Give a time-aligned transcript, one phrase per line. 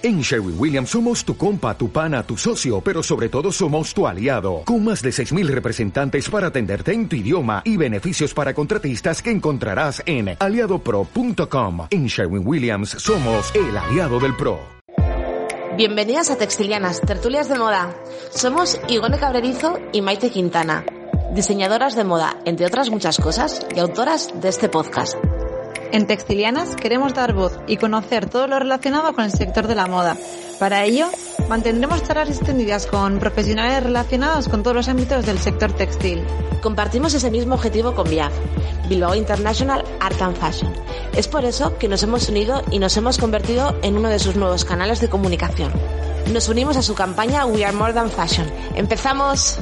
[0.00, 4.06] En Sherwin Williams somos tu compa, tu pana, tu socio, pero sobre todo somos tu
[4.06, 9.20] aliado, con más de 6.000 representantes para atenderte en tu idioma y beneficios para contratistas
[9.20, 11.88] que encontrarás en aliadopro.com.
[11.90, 14.60] En Sherwin Williams somos el aliado del PRO.
[15.76, 17.92] Bienvenidas a Textilianas, tertulias de moda.
[18.30, 20.84] Somos Igone Cabrerizo y Maite Quintana,
[21.34, 25.16] diseñadoras de moda, entre otras muchas cosas, y autoras de este podcast.
[25.90, 29.86] En Textilianas queremos dar voz y conocer todo lo relacionado con el sector de la
[29.86, 30.18] moda.
[30.58, 31.08] Para ello,
[31.48, 36.22] mantendremos charlas extendidas con profesionales relacionados con todos los ámbitos del sector textil.
[36.62, 38.32] Compartimos ese mismo objetivo con BIAF,
[38.88, 40.72] Bilbao International Art and Fashion.
[41.16, 44.36] Es por eso que nos hemos unido y nos hemos convertido en uno de sus
[44.36, 45.72] nuevos canales de comunicación.
[46.32, 48.46] Nos unimos a su campaña We Are More Than Fashion.
[48.74, 49.58] ¡Empezamos!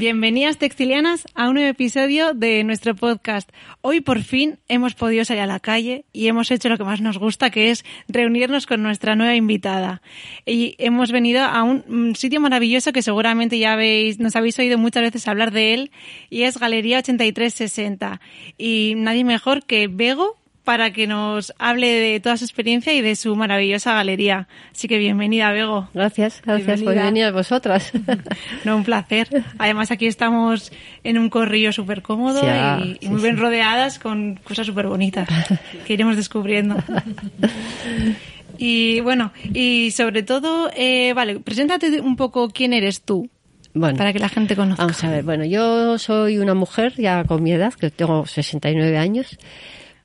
[0.00, 3.50] Bienvenidas textilianas a un nuevo episodio de nuestro podcast.
[3.82, 7.02] Hoy por fin hemos podido salir a la calle y hemos hecho lo que más
[7.02, 10.00] nos gusta, que es reunirnos con nuestra nueva invitada.
[10.46, 15.02] Y hemos venido a un sitio maravilloso que seguramente ya habéis, nos habéis oído muchas
[15.02, 15.90] veces hablar de él
[16.30, 18.22] y es Galería 8360.
[18.56, 20.39] Y nadie mejor que Bego
[20.70, 24.46] para que nos hable de toda su experiencia y de su maravillosa galería.
[24.70, 25.88] Así que bienvenida, Bego.
[25.94, 27.90] Gracias, gracias por venir a vosotras.
[28.64, 29.26] no, un placer.
[29.58, 30.70] Además, aquí estamos
[31.02, 35.28] en un corrillo súper cómodo y, y, muy bien rodeadas con cosas súper bonitas
[35.88, 36.76] que iremos descubriendo.
[38.56, 43.28] y bueno, y sobre todo, eh, vale, preséntate un poco quién eres tú.
[43.74, 44.84] Bueno, para que la gente conozca.
[44.84, 48.98] Vamos a ver, bueno, yo soy una mujer ya con mi edad, que tengo 69
[48.98, 49.36] años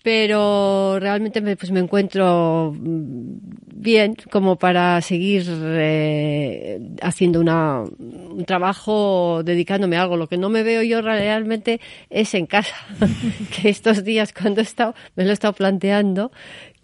[0.06, 9.42] pero realmente me, pues me encuentro bien como para seguir eh, haciendo una, un trabajo
[9.44, 10.16] dedicándome a algo.
[10.16, 11.82] Lo que no me veo yo realmente
[12.12, 12.76] es en casa,
[13.60, 16.32] que estos días cuando he estado, me lo he estado planteando,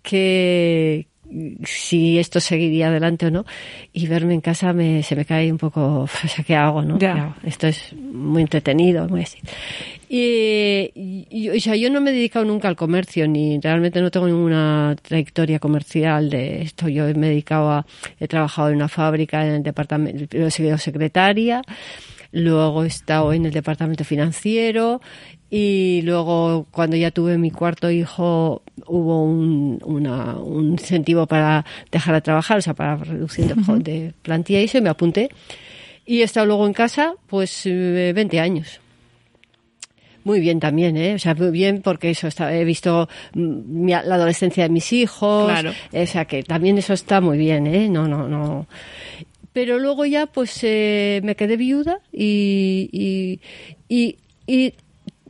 [0.02, 1.08] que,
[1.64, 3.46] si esto seguiría adelante o no.
[3.94, 6.98] Y verme en casa me, se me cae un poco, o sea, ¿qué hago, no?
[7.44, 9.40] Esto es muy entretenido, muy así.
[10.10, 14.12] Y, y, o sea, yo no me he dedicado nunca al comercio, ni realmente no
[14.12, 16.90] tengo ninguna trayectoria comercial de esto.
[16.90, 17.86] Yo me he dedicado a,
[18.20, 21.62] he trabajado en una fábrica, en el departamento, he sido secretaria,
[22.34, 25.02] luego he estado en el departamento financiero
[25.54, 32.16] y luego cuando ya tuve mi cuarto hijo hubo un, una, un incentivo para dejar
[32.16, 35.30] de trabajar, o sea, para reducir de, plantilla y eso, y me apunté.
[36.06, 38.80] Y he estado luego en casa, pues 20 eh, años.
[40.24, 41.16] Muy bien también, ¿eh?
[41.16, 45.52] O sea, muy bien porque eso, está, he visto mm, la adolescencia de mis hijos.
[45.52, 45.74] Claro.
[45.92, 47.90] O sea, que también eso está muy bien, ¿eh?
[47.90, 48.68] No, no, no
[49.54, 53.40] pero luego ya pues eh, me quedé viuda y, y,
[53.90, 54.18] y,
[54.48, 54.74] y,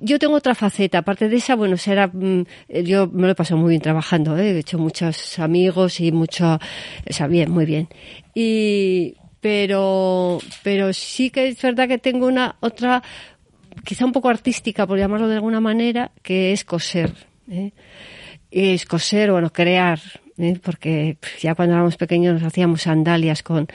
[0.02, 2.44] yo tengo otra faceta, aparte de esa, bueno, será, mm,
[2.84, 4.52] yo me lo he pasado muy bien trabajando, ¿eh?
[4.52, 7.88] he hecho muchos amigos y mucho, o sea, bien, muy bien.
[8.34, 13.04] Y, pero, pero sí que es verdad que tengo una otra,
[13.86, 17.14] quizá un poco artística, por llamarlo de alguna manera, que es coser.
[17.50, 17.72] ¿eh?
[18.50, 20.00] Es coser, bueno, crear,
[20.38, 20.60] ¿eh?
[20.62, 23.68] porque ya cuando éramos pequeños nos hacíamos sandalias con,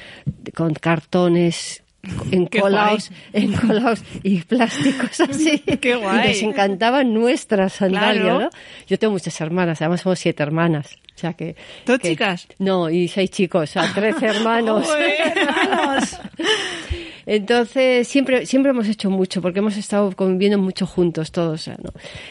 [0.55, 1.83] con cartones
[2.31, 5.59] encolados, encolados y plásticos así.
[5.59, 6.25] Qué guay.
[6.25, 8.51] Y les encantaban nuestras sandalias, ¿no?
[8.87, 10.97] Yo tengo muchas hermanas, además somos siete hermanas.
[11.15, 11.57] O sea que.
[11.87, 12.47] ¿Dos chicas?
[12.59, 14.87] No, y seis chicos, o sea, trece hermanos.
[14.89, 16.17] hermanos!
[17.27, 21.91] Entonces, siempre, siempre hemos hecho mucho, porque hemos estado conviviendo mucho juntos todos, ¿no?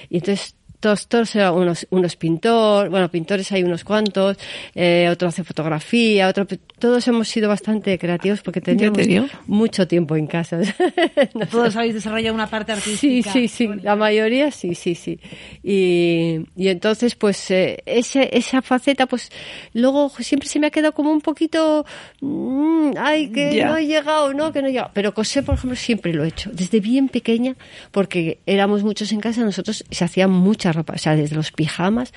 [0.10, 0.56] Y entonces
[0.86, 4.38] todos, todos unos, unos pintores, bueno, pintores hay unos cuantos,
[4.76, 6.46] eh, otro hace fotografía, otro,
[6.78, 9.00] todos hemos sido bastante creativos porque teníamos
[9.48, 10.60] mucho tiempo en casa.
[11.50, 13.32] Todos habéis desarrollado una parte artística.
[13.32, 15.20] Sí, sí, sí, la mayoría sí, sí, sí.
[15.64, 19.32] Y, y entonces, pues, eh, ese, esa faceta, pues,
[19.74, 21.86] luego siempre se me ha quedado como un poquito,
[22.22, 24.52] mmm, ay, que no he llegado, ¿no?
[24.52, 24.92] Que no he llegado.
[24.94, 27.56] Pero coser, por ejemplo, siempre lo he hecho, desde bien pequeña,
[27.92, 32.14] porque éramos muchos en casa, nosotros se hacían muchas ropa, o sea, desde los pijamas,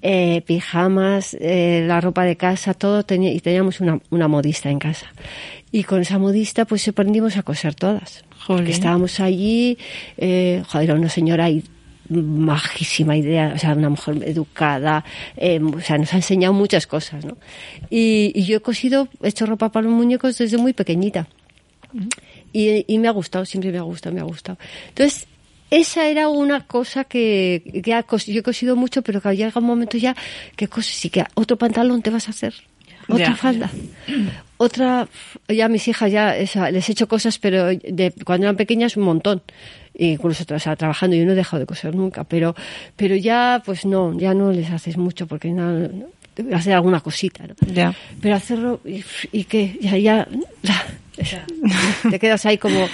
[0.00, 4.78] eh, pijamas, eh, la ropa de casa, todo tenía, y teníamos una, una, modista en
[4.78, 5.06] casa.
[5.70, 8.24] Y con esa modista pues aprendimos a coser todas.
[8.46, 9.78] Porque estábamos allí,
[10.16, 11.62] eh, joder, una señora ahí
[12.10, 15.04] majísima idea, o sea, una mujer educada,
[15.36, 17.36] eh, o sea, nos ha enseñado muchas cosas, ¿no?
[17.88, 21.28] Y, y, yo he cosido, he hecho ropa para los muñecos desde muy pequeñita.
[22.52, 24.58] y, y, me ha gustado, siempre me ha gustado, me ha gustado.
[24.88, 25.28] Entonces,
[25.70, 30.16] esa era una cosa que, yo he cosido mucho, pero que llega un momento ya
[30.56, 32.54] que sí que otro pantalón te vas a hacer.
[33.08, 33.70] otra falda.
[34.56, 35.08] Otra,
[35.48, 39.04] ya mis hijas ya esa, les he hecho cosas, pero de, cuando eran pequeñas un
[39.04, 39.42] montón.
[39.94, 42.54] Incluso o sea, trabajando, yo no he dejado de coser nunca, pero,
[42.96, 46.06] pero ya pues no, ya no les haces mucho porque no, no,
[46.52, 47.54] hacer alguna cosita, ¿no?
[48.20, 49.96] Pero hacerlo y, y que ya,
[50.62, 51.46] ya,
[52.08, 52.88] te quedas ahí como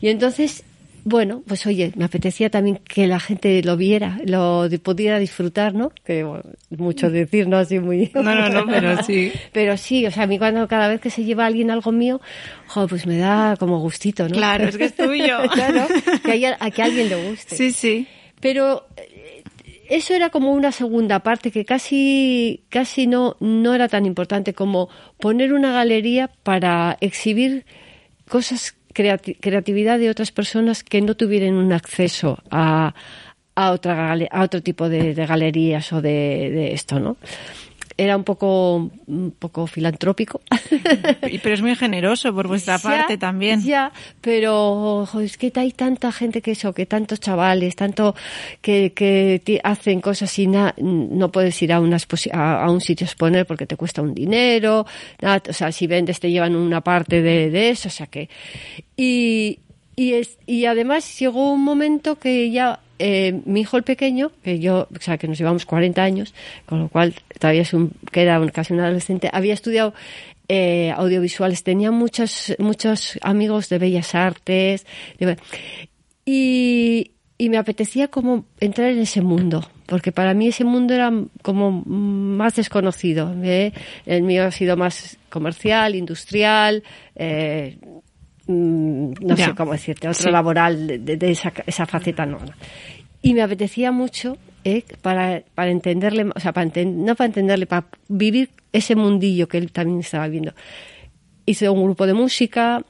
[0.00, 0.64] y entonces
[1.08, 5.92] bueno pues oye me apetecía también que la gente lo viera lo pudiera disfrutar no
[6.04, 9.30] que bueno, mucho decir no así muy No, no, no, pero sí.
[9.52, 12.20] pero sí o sea a mí cuando cada vez que se lleva alguien algo mío
[12.66, 15.38] jo, pues me da como gustito no Claro, es que es tuyo.
[15.54, 15.86] claro
[16.24, 18.08] que, haya- a que a alguien le guste Sí, sí.
[18.40, 19.44] pero eh,
[19.88, 24.88] eso era como una segunda parte que casi casi no no era tan importante como
[25.20, 27.64] poner una galería para exhibir
[28.28, 32.94] cosas creati- creatividad de otras personas que no tuvieran un acceso a
[33.54, 37.16] a otra a otro tipo de, de galerías o de, de esto no
[37.98, 40.40] era un poco un poco filantrópico
[41.42, 43.62] Pero es muy generoso por vuestra Ya, parte también.
[43.62, 48.14] Ya, pero jo, es que hay tanta gente que eso, que tantos chavales, tanto
[48.60, 51.96] que, que hacen cosas y na- no puedes ir a, una
[52.32, 54.86] a, a un sitio a exponer porque te cuesta un dinero,
[55.20, 58.28] nada, o sea, si vendes te llevan una parte de, de eso, o sea que...
[58.96, 59.60] Y,
[59.96, 64.58] y, es, y además llegó un momento que ya eh, mi hijo el pequeño, que
[64.58, 66.34] yo, o sea, que nos llevamos 40 años,
[66.66, 69.94] con lo cual todavía es un, queda un- casi un adolescente, había estudiado
[70.48, 74.86] eh, audiovisuales, tenía muchos, muchos amigos de bellas artes,
[76.24, 77.10] y
[77.50, 81.12] me apetecía como entrar en ese mundo, porque para mí ese mundo era
[81.42, 83.34] como más desconocido.
[83.42, 83.72] ¿eh?
[84.06, 86.82] El mío ha sido más comercial, industrial,
[87.14, 87.78] eh,
[88.46, 89.46] mm, no Ya.
[89.46, 90.30] sé cómo decirte, otro Sí.
[90.30, 92.38] laboral de, de- de esa, esa faceta no.
[92.38, 92.52] no.
[93.22, 97.66] Y me apetecía mucho eh, para, para entenderle, o sea, para enten- no para entenderle,
[97.66, 100.52] para vivir ese mundillo que él también estaba viendo.
[101.44, 102.82] Hice un grupo de música,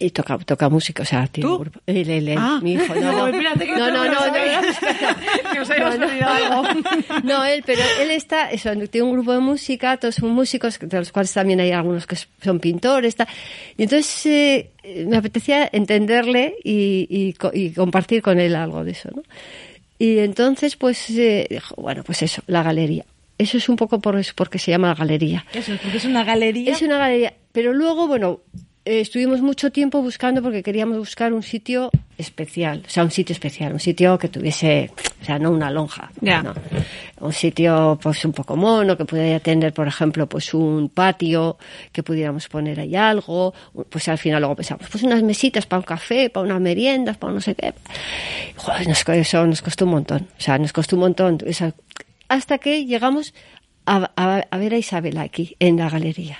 [0.00, 1.54] y toca, toca música, o sea, tiene ¿Tú?
[1.56, 1.80] un grupo.
[1.86, 2.58] Él, él, él, Ah.
[2.62, 2.94] mi hijo.
[2.94, 3.86] No, no, Espérate que no.
[5.52, 6.62] Que os hayas No, algo.
[7.24, 10.98] No, él, pero él está, eso, tiene un grupo de música, todos son músicos, de
[10.98, 13.28] los cuales también hay algunos que son pintores, tal.
[13.76, 14.70] y entonces eh,
[15.06, 19.22] me apetecía entenderle y, y compartir con él algo de eso, ¿no?
[19.98, 23.04] Y entonces, pues, eh, dijo, bueno, pues eso, la galería.
[23.36, 25.44] Eso es un poco por eso, porque se llama galería.
[25.52, 26.72] Eso, porque es una galería.
[26.72, 27.34] Es una galería.
[27.52, 28.40] Pero luego, bueno,
[28.84, 32.82] eh, estuvimos mucho tiempo buscando porque queríamos buscar un sitio especial.
[32.86, 33.72] O sea, un sitio especial.
[33.72, 34.90] Un sitio que tuviese,
[35.20, 36.10] o sea, no una lonja.
[36.20, 36.54] No.
[37.20, 41.58] Un sitio, pues, un poco mono, que pudiera tener, por ejemplo, pues un patio,
[41.92, 43.52] que pudiéramos poner ahí algo.
[43.88, 47.32] Pues al final luego pensamos, pues unas mesitas para un café, para unas meriendas, para
[47.34, 47.74] no sé qué.
[48.56, 50.28] Joder, nos, eso nos costó un montón.
[50.38, 51.38] O sea, nos costó un montón.
[51.46, 51.74] Esa-
[52.28, 53.34] hasta que llegamos
[53.96, 56.38] a, a- a ver a Isabel aquí, en la galería.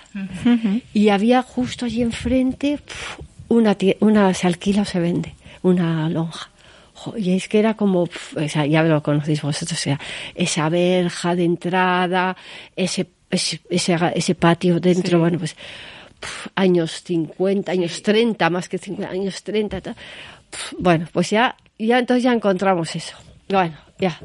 [0.94, 6.48] Y había justo allí enfrente pf, una, una se alquila o se vende, una lonja.
[6.94, 9.98] Jo, Y es que era como, pf, o sea, ya lo conocéis vosotros, o sea,
[10.34, 12.36] esa verja de entrada,
[12.76, 15.56] ese, ese, ese, ese patio dentro, bueno, pues
[16.20, 19.80] pf, años 50, años 30, más que 50, años 30.
[19.80, 19.94] tal.
[20.50, 23.16] Pf, Bueno, pues ya, ya entonces ya encontramos eso.
[23.48, 24.18] Bueno, ya.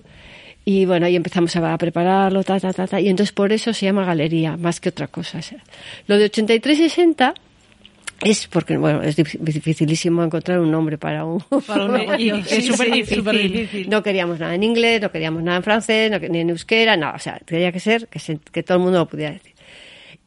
[0.67, 2.99] Y bueno, ahí empezamos a prepararlo, ta, ta, ta, ta.
[2.99, 5.37] Y entonces por eso se llama galería, más que otra cosa.
[5.37, 5.59] O sea,
[6.07, 7.35] lo de 8360
[8.23, 11.39] es porque, bueno, es dif- dificilísimo encontrar un nombre para un...
[11.67, 11.95] Para un-
[12.49, 13.89] es súper difícil.
[13.89, 17.13] No queríamos nada en inglés, no queríamos nada en francés, no, ni en euskera, nada.
[17.15, 19.53] O sea, tenía que ser que, se- que todo el mundo lo pudiera decir.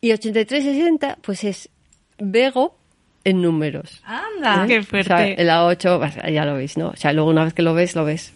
[0.01, 1.69] Y 8360, pues es
[2.19, 2.79] Bego
[3.25, 4.03] en números.
[4.05, 4.65] Anda.
[4.65, 4.69] ¿Eh?
[4.69, 5.09] Qué O fuerte.
[5.09, 6.91] sea, el A8, pues, ya lo veis, ¿no?
[6.91, 8.33] O sea, luego una vez que lo ves, lo ves.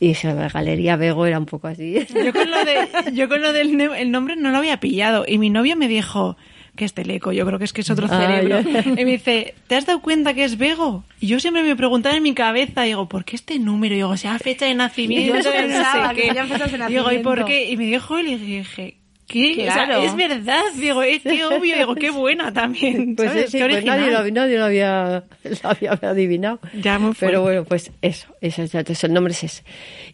[0.00, 1.94] Y esa la galería Bego era un poco así.
[2.24, 5.24] Yo con lo, de, yo con lo del el nombre no lo había pillado.
[5.28, 6.36] Y mi novio me dijo
[6.74, 8.60] que es teleco, yo creo que es que es otro Ah, cerebro.
[8.96, 11.04] Y me dice, ¿te has dado cuenta que es Bego?
[11.20, 13.94] Y yo siempre me preguntaba en mi cabeza, digo, ¿por qué este número?
[13.94, 16.72] Y digo, o sea, fecha de nacimiento, Yo eso de no pensaba, sé que fechas
[16.72, 17.46] de Digo, ¿y por nacimiento.
[17.46, 17.70] qué?
[17.70, 18.96] Y me dijo y dije,
[19.30, 19.52] ¿qué?
[19.52, 20.02] O sea, Claro.
[20.02, 23.14] es verdad, digo, es que obvio, digo, qué buena también.
[23.16, 23.50] Pues, ¿sabes?
[23.50, 25.24] sí, Qué pues nadie, lo, nadie lo había,
[25.62, 26.58] lo había adivinado.
[26.82, 27.12] Ya, muy.
[27.18, 29.62] Pero bueno, pues eso, eso es- entonces el nombre es ese.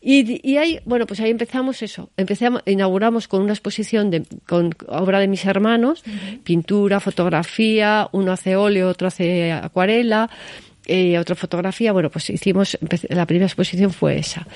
[0.00, 2.11] Y, y ahí, bueno, pues ahí empezamos eso.
[2.16, 6.04] Empezamos, inauguramos con una exposición de, con obra de mis hermanos,
[6.44, 10.30] pintura, fotografía, uno hace óleo, otro hace acuarela,
[10.87, 11.93] eh, otra fotografía.
[11.93, 12.78] Bueno, pues hicimos,
[13.09, 14.47] la primera exposición fue esa.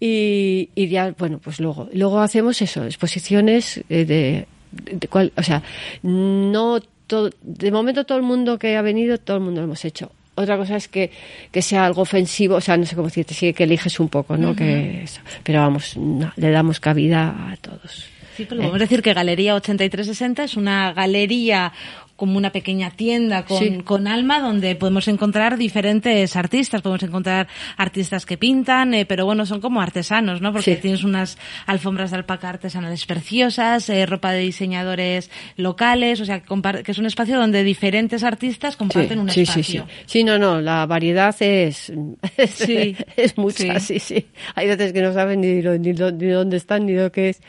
[0.00, 5.42] Y, y ya, bueno, pues luego, luego hacemos eso, exposiciones eh, de, de cual, o
[5.42, 5.62] sea,
[6.02, 9.84] no todo, de momento todo el mundo que ha venido, todo el mundo lo hemos
[9.84, 10.12] hecho.
[10.34, 11.10] Otra cosa es que,
[11.50, 14.36] que sea algo ofensivo, o sea, no sé cómo decirte, sí que eliges un poco,
[14.36, 14.54] ¿no?
[14.54, 15.22] que eso.
[15.42, 18.06] Pero vamos, no, le damos cabida a todos.
[18.36, 21.72] Sí, pero podemos decir que Galería 8360 es una galería
[22.16, 23.78] como una pequeña tienda con, Sí.
[23.84, 27.46] con alma donde podemos encontrar diferentes artistas, podemos encontrar
[27.76, 30.52] artistas que pintan, eh, pero bueno, son como artesanos, ¿no?
[30.52, 30.80] Porque Sí.
[30.80, 36.90] tienes unas alfombras de alpaca artesanales preciosas, eh, ropa de diseñadores locales, o sea, que,
[36.90, 39.62] es un espacio donde diferentes artistas comparten un sí, espacio.
[39.86, 40.04] Sí, sí.
[40.06, 41.92] Sí, no, no, la variedad es,
[42.38, 42.96] es, Sí.
[43.16, 43.98] es mucha, sí.
[43.98, 47.12] sí, Hay veces que no saben ni, lo- ni, lo- ni dónde están ni lo
[47.12, 47.42] que es.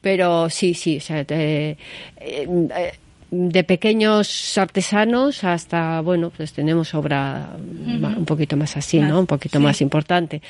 [0.00, 1.76] Pero sí, sí, o sea, te- eh,
[2.20, 2.92] eh,
[3.34, 9.20] de pequeños artesanos hasta, bueno, pues tenemos obra un poquito más así, ¿no?
[9.20, 9.64] Un poquito sí.
[9.64, 10.42] más importante.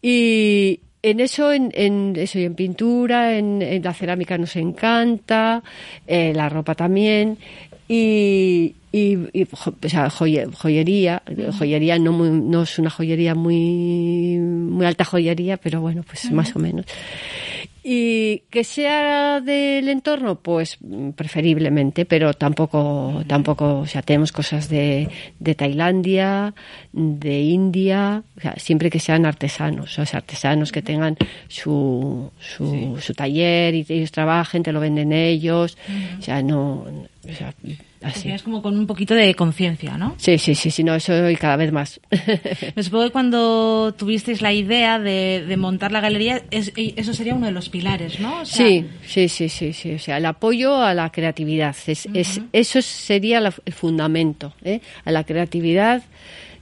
[0.00, 5.62] Y en eso, en, en eso y en pintura, en, en la cerámica nos encanta,
[6.06, 7.36] eh, la ropa también
[7.88, 9.16] y, y,
[9.50, 11.22] o sea, joye- joyería,
[11.58, 16.54] joyería no muy, no es una joyería muy muy alta joyería, pero bueno, pues más
[16.54, 16.86] o menos.
[17.90, 24.68] Y que sea del entorno, pues mm, preferiblemente, pero tampoco, tampoco, o sea, tenemos cosas
[24.68, 26.52] de, de Tailandia,
[26.92, 31.16] de India, o sea, siempre que sean artesanos, o sea, artesanos que tengan
[31.48, 35.78] su, su, su taller y ellos trabajen, te lo venden ellos,
[36.18, 36.84] o sea, no,
[37.26, 37.54] o sea,
[38.02, 38.30] así.
[38.30, 40.14] Es como con un poquito de conciencia, ¿no?
[40.18, 42.00] Sí, sí, sí, sí, no, eso y cada vez más.
[42.76, 47.34] Me supongo que cuando tuvisteis la idea de, de montar la galería, es- eso sería
[47.34, 48.40] uno de los pilares, ¿no?
[48.42, 49.92] O sea, Sí, sí, sí, sí, sí.
[49.94, 51.76] O sea, el apoyo a la creatividad.
[51.86, 54.80] Es, es, eso sería la- el fundamento, ¿eh?
[55.04, 56.02] A la creatividad,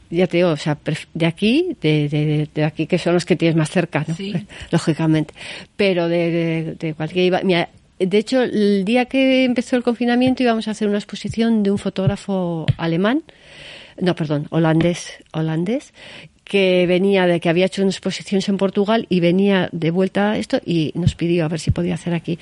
[0.08, 0.78] ya te digo, o sea,
[1.14, 4.14] de aquí, de, de, de aquí que son los que tienes más cerca, ¿no?
[4.14, 4.32] Sí.
[4.70, 5.34] Lógicamente.
[5.76, 7.44] Pero de, cualquier...
[7.44, 11.70] Mira, de hecho, el día que empezó el confinamiento íbamos a hacer una exposición de
[11.70, 13.22] un fotógrafo alemán,
[14.00, 15.94] no, perdón, holandés, holandés,
[16.44, 20.38] que venía de que había hecho unas exposiciones en Portugal y venía de vuelta a
[20.38, 22.38] esto y nos pidió a ver si podía hacer aquí.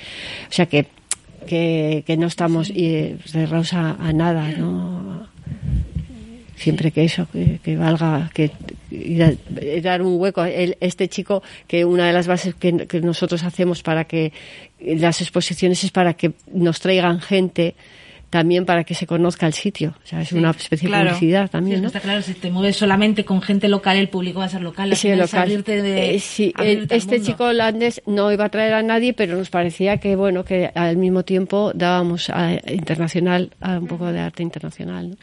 [0.49, 0.85] O sea que
[1.45, 5.27] que, que no estamos eh, cerrados a, a nada, ¿no?
[6.55, 8.51] Siempre que eso, que, que valga, que
[9.83, 10.43] dar un hueco.
[10.45, 14.31] El- este chico, que una de las bases que, que nosotros hacemos para que
[14.79, 17.75] las exposiciones es para que nos traigan gente
[18.29, 19.93] también para que se conozca el sitio.
[20.03, 21.05] O sea, es una especie claro.
[21.05, 21.87] de publicidad Sí, también, ¿no?
[21.87, 24.91] Está claro, si te mueves solamente con gente local, el público va a ser local.
[24.91, 25.63] al Sí, local.
[25.63, 29.49] de- Eh, sí, el- este chico holandés no iba a traer a nadie, pero nos
[29.49, 34.43] parecía que bueno que al mismo tiempo dábamos a, internacional a un poco de arte
[34.43, 35.11] internacional.
[35.11, 35.15] ¿no?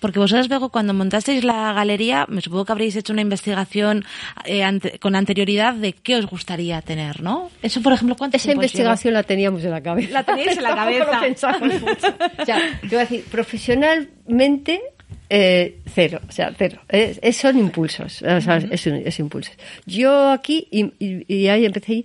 [0.00, 4.04] Porque vosotros luego cuando montasteis la galería, me supongo que habréis hecho una investigación
[4.44, 7.50] eh, ante- con anterioridad de qué os gustaría tener, ¿no?
[7.62, 10.10] Eso, por ejemplo, ¿cuánto Esa investigación la teníamos en la cabeza.
[10.12, 11.20] La teníais en la cabeza.
[11.20, 12.14] pensamos mucho.
[12.40, 14.80] O sea, te voy a decir, profesionalmente
[15.28, 16.80] eh, cero, o sea, cero.
[16.88, 19.54] Es- son impulsos, o sea, es, impulsos.
[19.86, 22.04] Yo aquí, y, y- y ahí empecé, ahí,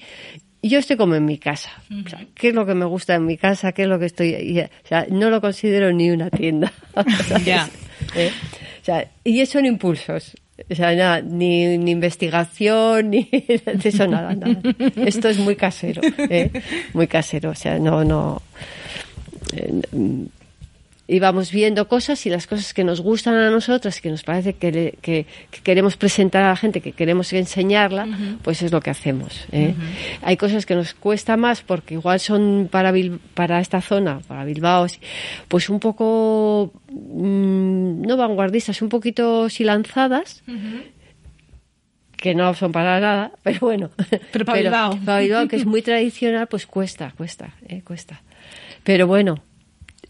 [0.64, 1.72] yo estoy como en mi casa.
[2.06, 3.72] O sea, ¿Qué es lo que me gusta en mi casa?
[3.72, 4.30] ¿Qué es lo que estoy...?
[4.36, 6.72] y, o sea, no lo considero ni una tienda.
[7.46, 7.68] Ya.
[8.16, 8.32] ¿Eh?
[8.82, 10.36] O sea, y son impulsos.
[10.70, 14.62] O sea, nada, ni, ni investigación, ni de eso nada, nada.
[15.06, 16.52] Esto es muy casero, ¿eh?
[16.94, 17.50] Muy casero.
[17.52, 18.42] O sea, no, no.
[19.54, 19.82] eh,
[21.12, 24.54] mm, íbamos viendo cosas y las cosas que nos gustan a nosotras, que nos parece
[24.54, 28.08] que, le- que- que queremos presentar a la gente, que queremos enseñarla,
[28.42, 29.46] pues es lo que hacemos.
[29.52, 29.74] ¿eh?
[30.22, 34.46] Hay cosas que nos cuesta más porque igual son para, Bil- para esta zona, para
[34.46, 34.88] Bilbao,
[35.48, 40.44] pues un poco, mm, no vanguardistas, un poquito sí lanzadas.
[42.18, 43.90] que no son para nada, pero bueno.
[44.32, 45.00] Pero para Bilbao.
[45.04, 48.22] para Bilbao, que es muy tradicional, pues cuesta, cuesta, eh, cuesta.
[48.84, 49.42] Pero bueno,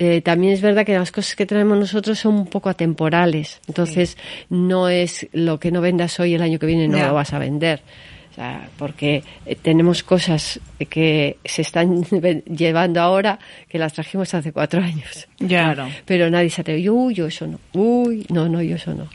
[0.04, 3.62] eh, también es verdad que las cosas que traemos nosotros son un poco atemporales.
[3.68, 4.18] Entonces,
[4.50, 7.38] no es lo que no vendas hoy, el año que viene no lo vas a
[7.38, 7.84] vender.
[8.32, 12.04] O sea, porque eh, tenemos cosas que se están
[12.48, 13.38] llevando ahora
[13.70, 15.28] que las trajimos hace cuatro años.
[15.38, 15.88] Claro.
[16.06, 16.90] Pero nadie se atreve.
[16.90, 17.60] Uy, yo eso no.
[17.74, 19.08] Uy, no, no, yo eso no.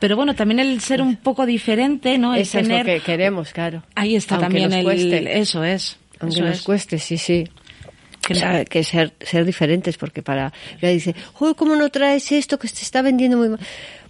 [0.00, 2.34] Pero bueno, también el ser un poco diferente, ¿no?
[2.34, 3.84] El Eso es lo que queremos, claro.
[3.94, 4.82] Ahí está Aunque también el...
[4.82, 5.38] cueste.
[5.38, 5.96] Eso es.
[6.18, 6.62] Aunque eso nos es.
[6.62, 7.44] cueste, sí, sí.
[8.26, 10.52] Que ser, ser diferentes, porque para.
[10.80, 13.60] Ya dice, uy, ¿cómo no traes esto que se está vendiendo muy mal?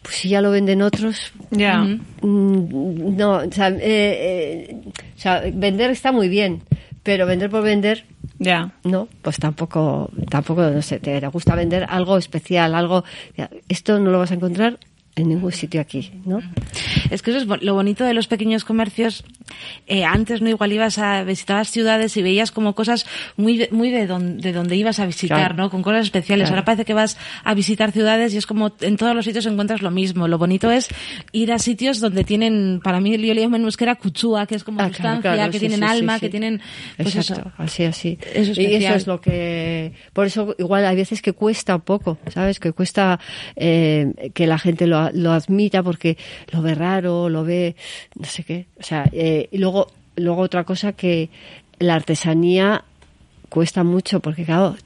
[0.02, 1.32] Pues si ya lo venden otros.
[1.50, 1.78] Ya.
[1.78, 4.76] mm, No, o sea, eh, eh,
[5.16, 6.62] o sea, vender está muy bien,
[7.02, 8.04] pero vender por vender,
[8.38, 8.72] Ya.
[8.84, 13.04] no, pues tampoco, tampoco, no sé, te gusta vender algo especial, algo.
[13.36, 14.78] ya, Esto no lo vas a encontrar
[15.16, 16.40] en ningún sitio aquí, ¿no?
[17.10, 19.24] Es que eso es lo bonito de los pequeños comercios,
[19.86, 23.06] eh, antes no igual ibas a visitabas ciudades y veías como cosas
[23.36, 25.70] muy de, muy de donde, de donde ibas a visitar, ¿no?
[25.70, 26.50] Con cosas especiales.
[26.50, 29.82] Ahora parece que vas a visitar ciudades y es como en todos los sitios encuentras
[29.82, 30.26] lo mismo.
[30.26, 30.88] Lo bonito es
[31.32, 34.64] ir a sitios donde tienen, para mí yo le llamo en euskera cuchúa, que es
[34.64, 36.30] como Ah, sustancia, claro, que sí, tienen sí, alma, sí, que sí.
[36.30, 36.60] tienen,
[36.96, 37.52] pues Exacto, eso.
[37.58, 38.18] así, así.
[38.34, 41.82] Eso es y eso es lo que, por eso igual hay veces que cuesta un
[41.82, 42.58] poco, ¿sabes?
[42.58, 43.20] Que cuesta
[43.56, 46.16] eh, que la gente lo, lo admita porque
[46.52, 47.76] lo ve raro, lo ve,
[48.14, 48.66] no sé qué.
[48.78, 51.30] O sea, eh, y luego, luego otra cosa que
[51.78, 52.84] la artesanía
[53.48, 54.76] cuesta mucho porque claro,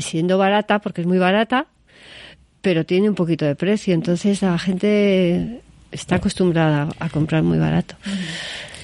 [0.00, 1.66] siendo barata, porque es muy barata,
[2.60, 7.96] pero tiene un poquito de precio, entonces la gente está acostumbrada a comprar muy barato.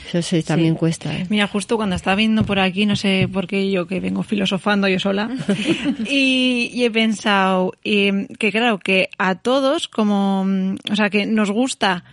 [0.09, 1.15] Eso sí, también cuesta.
[1.15, 1.27] ¿eh?
[1.29, 4.89] Mira, justo cuando estaba viendo por aquí, no sé por qué yo que vengo filosofando
[4.89, 5.31] yo sola,
[6.09, 10.47] y, y he pensado eh, que claro, que a todos como,
[10.91, 12.05] o sea, que nos gusta,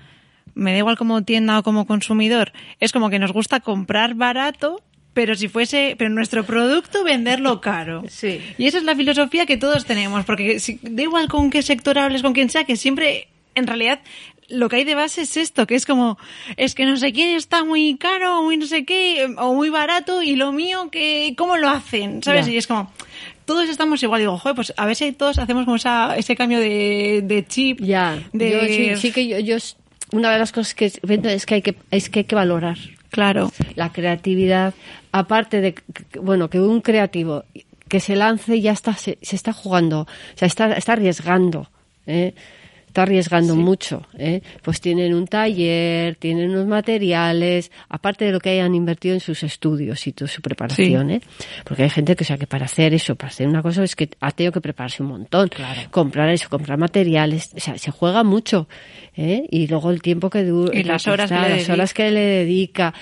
[0.54, 4.82] me da igual como tienda o como consumidor, es como que nos gusta comprar barato,
[5.16, 8.04] pero si fuese, pero nuestro producto venderlo caro.
[8.10, 8.42] Sí.
[8.58, 11.98] Y esa es la filosofía que todos tenemos, porque si, da igual con qué sector
[11.98, 14.02] hables, con quien sea, que siempre, en realidad,
[14.50, 16.18] lo que hay de base es esto, que es como,
[16.58, 19.70] es que no sé quién está muy caro, o muy no sé qué, o muy
[19.70, 22.22] barato, y lo mío, que, ¿cómo lo hacen?
[22.22, 22.46] ¿Sabes?
[22.46, 22.54] Ya.
[22.54, 22.92] Y es como,
[23.46, 24.22] todos estamos igual.
[24.22, 27.80] Digo, joder, pues a ver si todos hacemos como esa, ese cambio de, de chip.
[27.82, 28.52] Ya, de...
[28.52, 28.62] yo
[28.96, 29.58] sí, sí que yo, yo
[30.12, 32.78] una de las cosas que vendo es que hay que es que hay que valorar
[33.10, 33.52] Claro.
[33.75, 34.74] la creatividad,
[35.12, 35.75] aparte de
[36.22, 37.46] bueno que un creativo
[37.88, 41.70] que se lance ya está se, se está jugando, o sea está está arriesgando,
[42.08, 42.34] ¿eh?
[42.96, 44.40] Está arriesgando mucho, ¿eh?
[44.62, 49.44] pues tienen un taller, tienen unos materiales, aparte de lo que hayan invertido en sus
[49.44, 51.20] estudios y toda su preparación, ¿eh?
[51.66, 53.98] porque hay gente que, o sea, que para hacer eso, para hacer una cosa, es
[53.98, 55.50] que ha tenido que prepararse un montón,
[55.92, 58.70] comprar eso, comprar materiales, o sea, se juega mucho,
[59.18, 59.46] ¿eh?
[59.52, 61.74] y luego el tiempo que dura, Y las horas que le las dedica.
[61.74, 62.94] horas que le dedica,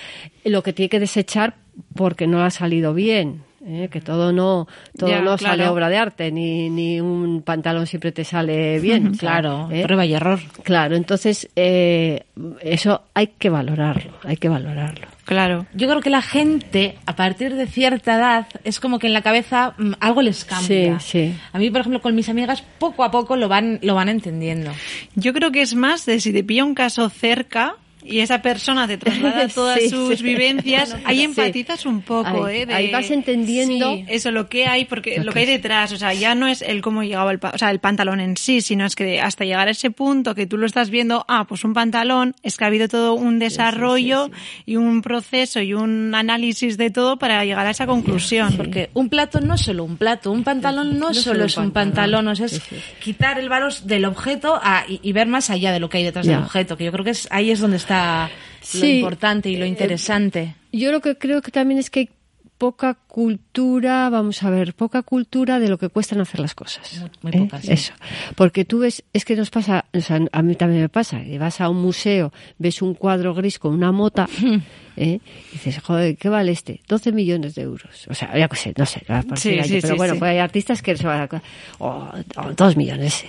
[0.44, 1.54] lo que tiene que desechar
[1.94, 3.43] porque no ha salido bien.
[3.66, 3.88] ¿Eh?
[3.90, 5.38] Que todo no todo Ya, no claro.
[5.38, 9.14] sale obra de arte, ni, ni un pantalón siempre te sale bien.
[9.16, 9.82] Claro, ¿eh?
[9.84, 10.40] prueba y error.
[10.62, 12.24] Claro, entonces eh,
[12.60, 15.06] eso hay que valorarlo, hay que valorarlo.
[15.24, 15.66] Claro.
[15.72, 19.22] Yo creo que la gente, a partir de cierta edad, es como que en la
[19.22, 21.00] cabeza mm, algo les cambia.
[21.00, 21.34] Sí, sí.
[21.52, 24.70] A mí, por ejemplo, con mis amigas, poco a poco lo van, lo van entendiendo.
[25.14, 28.86] Yo creo que es más de si te pilla un caso cerca y esa persona
[28.86, 30.22] te traslada todas Sí, sus sí.
[30.22, 31.24] vivencias, ahí Sí.
[31.24, 32.66] empatizas un poco, Ahí- ¿eh?
[32.66, 35.92] De- ahí vas entendiendo- Sí, eso, lo que hay, porque Lo lo que hay detrás,
[35.92, 38.36] o sea, ya no es el cómo llegaba el, pa- o sea, el pantalón en
[38.36, 41.46] sí, sino es que hasta llegar a ese punto que tú lo estás viendo, ah,
[41.48, 44.30] pues un pantalón, es que ha habido todo un desarrollo
[44.66, 48.54] y un proceso y un análisis de todo para llegar a esa conclusión.
[48.56, 52.28] Porque un plato no es solo un plato, un pantalón no, solo es un pantalón,
[52.28, 52.76] o sea, es Sí, sí.
[53.02, 56.04] quitar el valor del objeto a- y, y ver más allá de lo que hay
[56.04, 58.98] detrás del objeto, que yo creo que es, ahí es donde está lo Sí.
[58.98, 60.54] importante y lo Eh, interesante.
[60.72, 62.10] Yo lo que creo que también es que hay
[62.58, 66.98] poca cultura, vamos a ver, poca cultura de lo que cuestan hacer las cosas.
[66.98, 67.44] Muy- muy ¿eh?
[67.44, 67.72] poca, sí.
[67.72, 67.92] Eso.
[68.34, 71.38] Porque tú ves, es que nos pasa, o sea, a mí también me pasa, que
[71.38, 74.26] vas a un museo, ves un cuadro gris con una mota,
[74.96, 75.20] ¿eh?
[75.22, 76.80] y dices, joder, ¿qué vale este?
[76.88, 78.04] 12 millones de euros.
[78.10, 79.04] O sea, ya que sé, no sé,
[79.36, 81.42] Sí, sí, pero bueno, pues hay artistas que se van a...
[81.78, 83.24] O, o dos millones.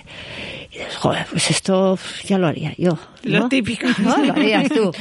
[0.72, 2.98] Y dices, joder, pues esto ya lo haría yo.
[3.22, 3.48] Lo ¿no?
[3.48, 3.86] típico.
[4.02, 4.16] ¿No?
[4.16, 4.90] Lo harías tú.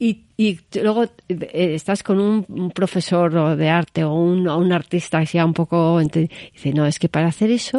[0.00, 4.72] Y, y luego eh, estás con un, un profesor de arte o un, o un
[4.72, 5.98] artista que sea un poco...
[6.00, 7.78] dice, no, es que para hacer eso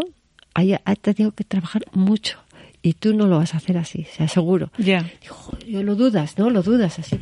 [0.54, 2.38] hay, ha tenido que trabajar mucho.
[2.82, 4.72] Y tú no lo vas a hacer así, o sea, seguro.
[4.78, 5.04] Ya.
[5.22, 6.50] Digo, joder, yo lo dudas, ¿no?
[6.50, 7.20] Lo dudas así.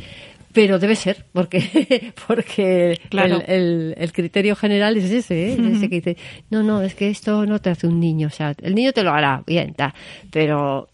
[0.54, 3.42] Pero debe ser, porque, porque Claro.
[3.48, 5.54] el, el- el criterio general es ese, ¿eh?
[5.54, 6.18] Es ese que dice,
[6.52, 8.28] no, no, es que esto no te hace un niño.
[8.28, 9.94] O sea, el niño te lo hará, bien, ta,
[10.32, 10.90] pero,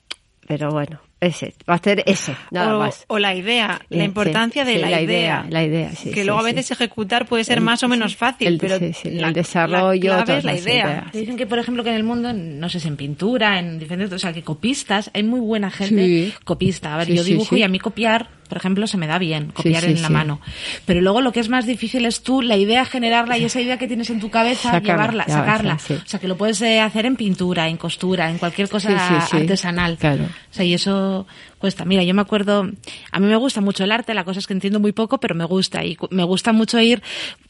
[0.48, 3.06] pero bueno, ese, va a hacer ese, nada o, más.
[3.08, 5.18] o la idea, Sí, la importancia sí, de sí, la, la idea.
[5.20, 6.54] idea, la idea, sí, que sí, luego a sí.
[6.56, 10.10] veces ejecutar puede ser El- más o menos fácil, el- pero sí, sí, el desarrollo,
[10.12, 10.86] la clave todas es la las idea.
[10.88, 11.12] ideas.
[11.14, 14.14] Dicen que, por ejemplo, que en el mundo, no sé si en pintura, en diferentes,
[14.14, 16.34] o sea, que copistas, hay muy buena gente Sí.
[16.44, 16.94] copista.
[16.94, 17.62] A ver, Sí, yo sí, dibujo sí.
[17.62, 20.14] y a mí copiar, por ejemplo, se me da bien, copiar sí, en la sí.
[20.14, 20.40] mano.
[20.86, 23.78] Pero luego lo que es más difícil es tú, la idea generarla y esa idea
[23.78, 25.76] que tienes en tu cabeza, Sacarla, llevarla, sacarla.
[25.76, 29.98] O sea, que lo puedes eh, hacer en pintura, en costura, en cualquier cosa artesanal.
[29.98, 30.26] Claro.
[30.26, 31.26] O sea, y eso
[31.64, 31.86] cuesta.
[31.86, 32.70] Mira, yo me acuerdo,
[33.12, 35.34] a mí me gusta mucho el arte, la cosa es que entiendo muy poco, pero
[35.34, 35.82] me gusta.
[35.86, 37.02] Y me gusta mucho ir,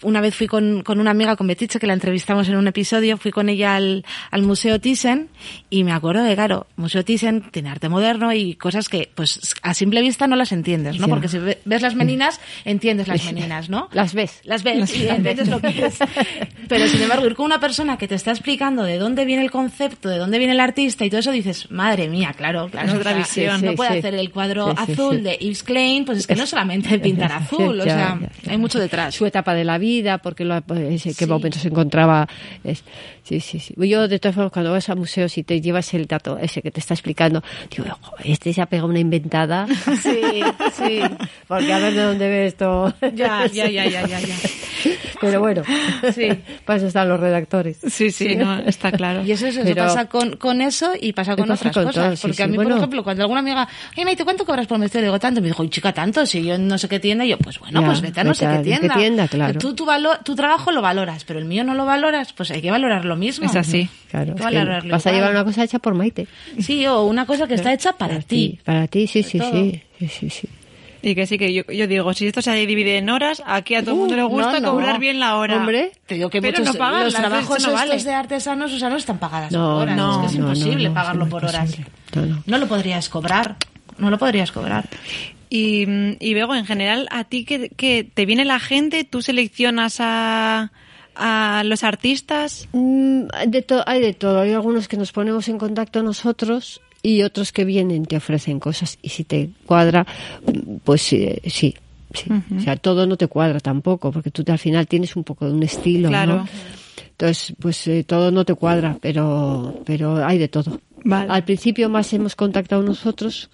[0.04, 3.18] una vez fui con, con una amiga, con Betiche, que la entrevistamos en un episodio,
[3.18, 5.30] fui con ella al, al Museo Thyssen,
[5.72, 9.74] y me acuerdo de, claro, Museo Thyssen tiene arte moderno y cosas que, pues, a
[9.74, 11.00] simple vista no las entiendes.
[11.00, 11.08] ¿no?
[11.08, 13.90] Porque si ve- ves las meninas, entiendes las meninas, ¿no?
[13.94, 14.42] Las ves.
[14.44, 15.98] Las ves y entiendes lo que es.
[16.70, 19.50] Pero sin embargo, ir con una persona que te está explicando de dónde viene el
[19.50, 22.90] concepto, de dónde viene el artista y todo eso, dices, madre mía, claro, claro.
[22.90, 23.62] Es otra visión.
[23.64, 24.02] No Sí, puede.
[24.08, 25.22] Hacer el cuadro Sí, sí, azul sí.
[25.22, 29.16] de Yves Klein, pues es que no solamente pintar azul, o sea, hay mucho detrás.
[29.16, 31.26] Su etapa de la vida, porque lo, ese, qué Sí.
[31.26, 32.28] momento se encontraba.
[32.64, 32.84] es-
[33.24, 33.74] sí, sí, sí.
[33.78, 36.72] Yo, de todas formas, cuando vas a museos y te llevas el dato ese que
[36.72, 37.42] te está explicando,
[37.76, 39.66] digo, "Ojo, este se ha pegado una inventada.
[40.04, 40.42] Sí,
[40.78, 41.00] sí.
[41.48, 42.94] Porque a ver de dónde ve esto.
[43.16, 44.36] Ya, ya, ya, ya, ya, ya.
[45.22, 45.64] Pero bueno,
[46.14, 46.28] Sí.
[46.66, 47.78] para eso están los redactores.
[47.90, 49.24] Sí, sí, no, está claro.
[49.24, 51.86] Y eso es eso, Pero- pasa con, con eso y pasa con pasa otras con
[51.86, 52.20] cosas.
[52.20, 52.72] todo, porque a mí, Bueno.
[52.72, 55.02] por ejemplo, cuando alguna amiga, ay, Maite, ¿cuánto cobras por vestido?
[55.02, 55.42] Le digo, tanto.
[55.42, 56.26] Me dijo, "Uy, chica, tanto.
[56.26, 58.30] Si yo no sé qué tienda, y yo, pues bueno, Ya, pues vete a no
[58.32, 58.96] vete sé a- qué ¿de qué tienda.
[58.96, 59.28] tienda?
[59.28, 59.60] Claro.
[59.60, 62.62] Tú tu, valo- tu trabajo lo valoras, pero el mío no lo valoras, pues hay
[62.62, 63.46] que valorar lo mismo.
[63.46, 63.90] Es así.
[64.12, 66.28] Claro, es que vas a llevar una cosa hecha por Maite.
[66.60, 68.60] Sí, o una cosa que está hecha para, ti.
[68.64, 70.50] Para ti, sí, sí, sí, sí, sí, sí.
[71.06, 73.82] Y que sí, que yo, yo digo, si esto se divide en horas, aquí a
[73.82, 74.72] todo el mundo Uh, le gusta no, no.
[74.72, 75.58] cobrar bien la hora.
[75.58, 78.02] Hombre, Te digo que Pero muchos, no pagan, los las trabajos no vale.
[78.02, 79.98] de artesanos, o sea, no están pagadas No, por horas.
[79.98, 81.86] no, es que es no, imposible pagarlo por imposible.
[81.86, 82.16] horas.
[82.16, 82.44] No, no.
[82.46, 83.58] No lo podrías cobrar.
[84.04, 84.88] No lo podrías cobrar.
[85.50, 85.86] Y,
[86.20, 90.72] y luego, en general, a ti que, que te viene la gente, tú seleccionas a,
[91.16, 92.68] a los artistas.
[92.74, 94.42] Mm, de to- hay de todo.
[94.42, 98.98] Hay algunos que nos ponemos en contacto nosotros y otros que vienen, te ofrecen cosas
[99.02, 100.06] y si te cuadra,
[100.84, 101.76] pues eh, sí.
[102.14, 102.30] sí.
[102.58, 105.52] O sea, todo no te cuadra tampoco, porque tú al final tienes un poco de
[105.54, 106.36] un estilo, Claro.
[106.38, 106.48] ¿no?
[107.12, 110.80] Entonces, pues eh, todo no te cuadra, pero, pero hay de todo.
[111.04, 111.32] Vale.
[111.32, 113.50] Al principio más hemos contactado nosotros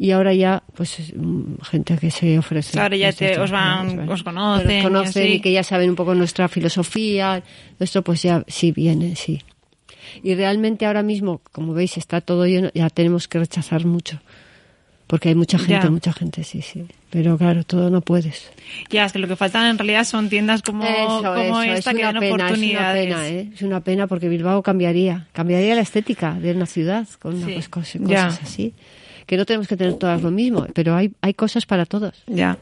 [0.00, 2.80] y ahora ya, pues mm, gente que se ofrece.
[2.80, 7.42] Ahora ya te- os van- os conocen y que ya saben un poco nuestra filosofía.
[7.78, 9.40] Nuestro, pues ya sí viene, sí.
[10.22, 14.18] Y realmente ahora mismo, como veis, está todo lleno, ya tenemos que rechazar mucho.
[15.06, 15.90] Porque hay mucha gente, Ya.
[15.90, 16.86] mucha gente, sí, sí.
[17.10, 18.48] Pero claro, todo no puedes.
[18.90, 20.84] Ya, es que lo que faltan en realidad son tiendas como,
[21.20, 23.08] como esta que dan oportunidades.
[23.08, 23.50] Es una pena, ¿eh?
[23.52, 25.26] Es una pena porque Bilbao cambiaría.
[25.32, 27.52] Cambiaría la estética de una ciudad con una Sí.
[27.54, 28.72] pues, cosas así.
[29.30, 32.20] Que no tenemos que tener todas lo mismo, pero hay, hay cosas para todos.
[32.26, 32.58] Ya.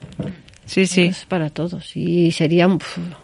[0.66, 1.06] Sí, Hay sí.
[1.08, 1.96] cosas para todos.
[1.96, 2.68] Y sería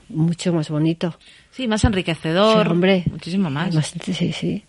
[0.08, 1.18] mucho más bonito.
[1.50, 2.64] Sí, más enriquecedor.
[2.64, 3.04] Sí, hombre.
[3.10, 3.74] Muchísimo más.
[3.74, 4.64] Más- sí, sí.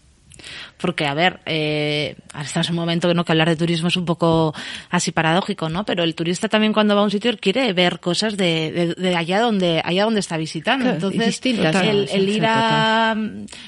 [0.77, 3.23] Porque, a ver, eh, ahora estamos en un momento ¿no?
[3.23, 4.53] que hablar de turismo es un poco
[4.89, 5.85] así paradójico, ¿no?
[5.85, 9.15] Pero el turista también cuando va a un sitio quiere ver cosas de, de, de
[9.15, 10.83] allá donde allá donde está visitando.
[10.83, 11.41] Claro, Entonces,
[11.81, 13.15] el, el ir a...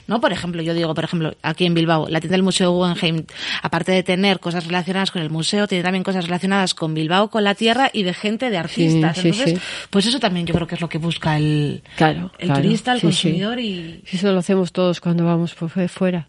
[0.08, 3.26] No, por ejemplo, yo digo, por ejemplo, aquí en Bilbao, la tienda del Museo Guggenheim,
[3.64, 7.44] aparte de tener cosas relacionadas con el museo, tiene también cosas relacionadas con Bilbao, con
[7.44, 9.18] la tierra y de gente, de artistas.
[9.18, 9.88] sí, Entonces, sí.
[9.90, 12.32] pues eso también yo creo que es lo que busca el, Claro.
[12.38, 12.62] el claro.
[12.62, 14.02] turista, el consumidor y...
[14.12, 16.28] Eso lo hacemos todos cuando vamos por fue- fuera.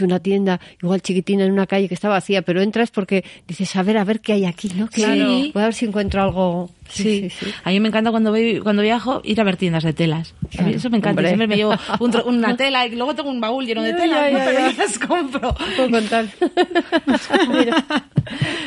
[0.00, 3.76] Es una tienda igual chiquitina en una calle que está vacía, pero entras porque dices,
[3.76, 4.88] a ver, a ver qué hay aquí, ¿no?
[4.88, 5.28] Claro.
[5.52, 6.70] Voy a ver si encuentro algo.
[6.88, 7.28] Sí,
[7.62, 10.34] a mí me encanta cuando voy, cuando viajo ir a ver tiendas de telas.
[10.50, 11.10] Claro, eso me encanta.
[11.20, 11.26] hombre.
[11.28, 14.70] Siempre me llevo un una tela y luego tengo un baúl lleno de telas, pero
[14.70, 15.54] yo las compro.
[15.76, 16.26] Puedo contar.
[17.52, 17.84] Mira.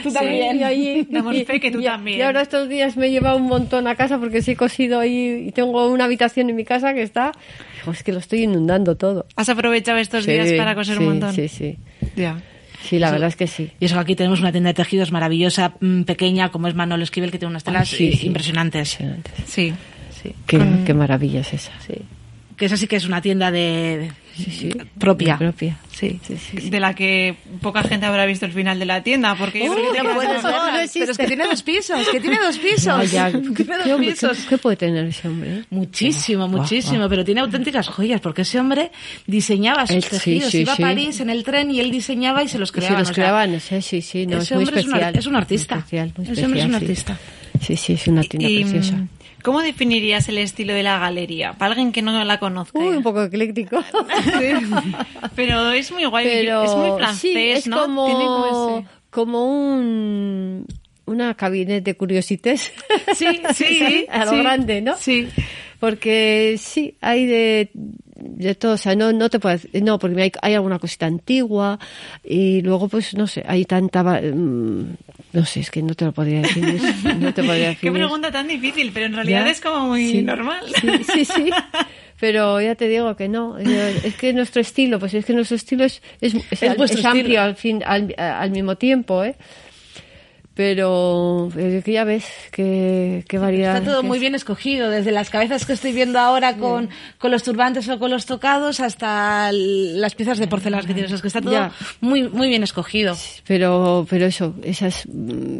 [0.03, 0.57] Tú también.
[0.59, 2.19] y ahí- Damos y- fe que tú y- también.
[2.19, 4.99] Y ahora estos días me he llevado un montón a casa porque sí he cosido
[4.99, 7.31] ahí y tengo una habitación en mi casa que está.
[7.85, 9.25] Pues que lo estoy inundando todo.
[9.35, 11.33] ¿Has aprovechado estos días Sí, para coser sí, un montón?
[11.33, 11.77] Sí, sí.
[12.15, 12.41] Ya.
[12.83, 13.71] Sí, la verdad es que sí.
[13.79, 17.03] Y eso que aquí tenemos una tienda de tejidos maravillosa, mm, pequeña, como es Manolo
[17.03, 18.27] Esquivel, que tiene unas telas Ay, sí, sí.
[18.27, 18.97] impresionantes.
[19.45, 19.73] Sí.
[20.21, 20.35] Sí.
[20.45, 21.71] Qué, qué maravilla es esa.
[21.85, 21.93] Sí.
[22.57, 24.69] Que esa sí que es una tienda de, Sí, sí.
[24.97, 25.37] propia.
[25.37, 25.77] propia.
[25.91, 26.19] Sí.
[26.27, 26.69] Sí, sí, sí.
[26.69, 29.91] De la que poca gente habrá visto el final de la tienda, porque yo creo
[29.93, 30.49] que no puedes no
[30.93, 32.87] pero es que tiene dos pisos, que tiene dos pisos.
[32.87, 33.31] Ah, ya.
[33.55, 34.37] ¿Qué, dos pisos.
[34.39, 35.65] qué- qué puede tener ese hombre?
[35.69, 38.91] Muchísimo, muchísimo, pero tiene auténticas joyas, porque ese hombre
[39.27, 40.81] diseñaba sus tejidos, sí, iba sí.
[40.81, 42.95] a París en el tren y él diseñaba y se los Y creaba.
[42.95, 45.15] se los creaban, sí, sí, sí, no, es ese muy hombre especial.
[45.15, 45.75] es un artista.
[45.75, 47.19] Muy especial, muy Ese hombre es un artista.
[47.61, 48.97] Sí, sí, es una tienda Y, preciosa.
[49.43, 51.53] ¿Cómo definirías el estilo de la galería?
[51.53, 52.79] Para alguien que no la conozca.
[52.79, 53.83] Uy, un poco ecléctico.
[55.35, 57.81] Pero es muy guay, Pero es muy francés, sí, es ¿no?
[57.81, 60.65] como, Tiene como ese- como un
[61.05, 62.71] una cabinet de curiosités.
[63.13, 64.95] Sí, sí, a lo sí, grande, ¿no?
[64.97, 65.27] sí.
[65.79, 67.69] Porque sí, hay de,
[68.23, 71.79] de todo, o sea, no, no te puedes, no, porque hay, hay alguna cosita antigua
[72.23, 74.95] y luego pues no sé, hay tanta, mm,
[75.33, 76.63] no sé, es que no te lo podría decir,
[77.19, 77.81] no te podría decir.
[77.81, 79.51] Qué pregunta tan difícil, pero en realidad Ya.
[79.51, 80.21] es como muy Sí.
[80.21, 80.63] normal.
[80.81, 81.49] Sí, sí, sí.
[82.19, 83.57] Pero ya te digo que no.
[83.57, 86.99] Es que nuestro estilo, pues es que nuestro estilo es, es, es, Es al- vuestro
[87.01, 89.35] es amplio al, fin, al, al mismo tiempo, ¿eh?
[90.55, 93.77] Pero eh, que ya ves qué, qué variedad.
[93.77, 97.41] Está todo muy bien escogido, desde las cabezas que estoy viendo ahora con, con los
[97.43, 101.11] turbantes o con los tocados hasta las piezas de porcelana que tienes.
[101.11, 101.71] Es que está todo Ya.
[102.01, 103.17] muy, muy bien escogido.
[103.47, 105.57] Pero, pero eso, esas, mm,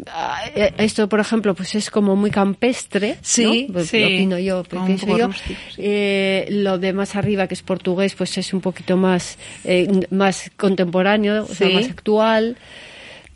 [0.78, 3.74] esto por ejemplo, pues es como muy campestre, Sí, ¿no?
[3.74, 4.86] Pues sí, lo opino yo, poco
[5.18, 5.26] yo.
[5.26, 5.82] rústico, sí.
[5.82, 10.50] Eh, lo de más arriba, que es portugués, pues es un poquito más, eh, más
[10.56, 12.56] contemporáneo, o sea, más actual.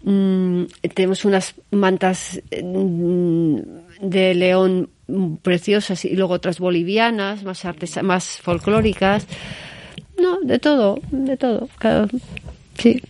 [0.05, 3.57] Mm, tenemos unas mantas mm,
[4.03, 4.91] de león
[5.43, 9.27] preciosas y luego otras bolivianas, más artesa- más folclóricas.
[10.21, 11.69] No, de todo, de todo.
[11.79, 12.09] Cada-
[12.79, 13.01] sí.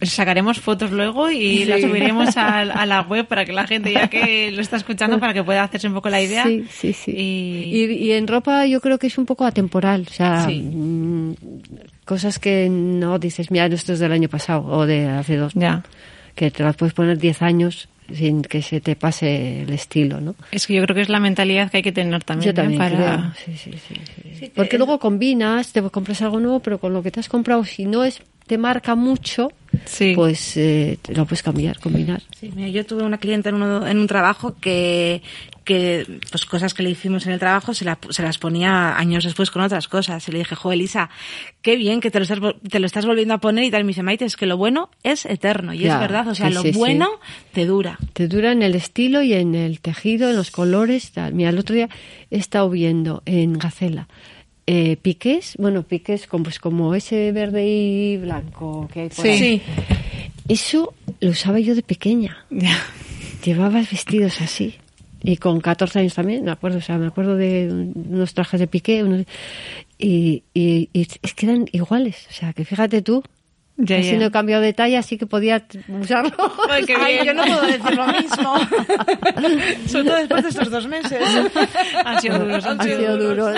[0.00, 4.08] Sacaremos fotos luego y las subiremos a, a la web para que la gente, ya
[4.08, 6.44] que lo está escuchando, para que pueda hacerse un poco la idea.
[6.44, 7.10] Sí, sí, sí.
[7.14, 10.62] Y, Y, y en ropa yo creo que es un poco atemporal, o sea, Sí.
[10.62, 11.32] mm,
[12.06, 15.82] cosas que no dices, mira, esto es del año pasado o de hace dos, ya.
[16.36, 20.36] Que te las puedes poner 10 años sin que se te pase el estilo, ¿no?
[20.52, 22.52] Es que yo creo que es la mentalidad que hay que tener también.
[22.52, 22.84] Yo también ¿eh?
[22.84, 23.32] para...
[23.34, 23.56] creo.
[23.56, 23.94] Sí, sí, sí,
[24.38, 24.52] sí.
[24.54, 27.84] Porque luego combinas, te compras algo nuevo, pero con lo que te has comprado, si
[27.84, 29.50] no es te marca mucho,
[29.86, 30.12] Sí.
[30.14, 32.22] pues eh, lo puedes cambiar, combinar.
[32.38, 35.20] Sí, mira, yo tuve una clienta en, uno- en un trabajo que,
[35.66, 39.24] que pues cosas que le hicimos en el trabajo se, la- se las ponía años
[39.24, 40.26] después con otras cosas.
[40.28, 41.10] Y le dije, jo, Elisa,
[41.60, 42.38] qué bien que te lo estás,
[42.70, 43.80] te lo estás volviendo a poner y tal.
[43.82, 45.74] Y me dice, Maite, es que lo bueno es eterno.
[45.74, 46.78] Y Ya, es verdad, o sea, sí, lo sí, sí.
[46.78, 47.08] bueno
[47.52, 47.98] te dura.
[48.14, 51.10] Te dura en el estilo y en el tejido, en los colores.
[51.10, 51.34] Tal.
[51.34, 51.88] Mira, el otro día
[52.30, 54.08] he estado viendo en Gacela
[54.68, 59.62] eh, piqués, bueno, piqués como, pues como ese verde y blanco que hay por ahí.
[60.48, 62.44] Eso lo usaba yo de pequeña.
[63.44, 64.74] Llevabas vestidos así.
[65.22, 68.66] Y con 14 años también, me acuerdo, o sea, me acuerdo de unos trajes de
[68.66, 69.24] piqué, unos-
[69.98, 72.26] y, y, y es que eran iguales.
[72.28, 73.22] O sea, que fíjate tú,
[73.78, 74.18] Ya, así ya.
[74.18, 75.66] no he cambiado de talla, así que podía
[76.00, 76.32] usarlo.
[77.00, 78.58] Ay, yo no puedo decir lo mismo.
[79.88, 81.20] Sobre todo después de estos dos meses.
[82.04, 83.52] Han sido duros, han ha sido sido duro.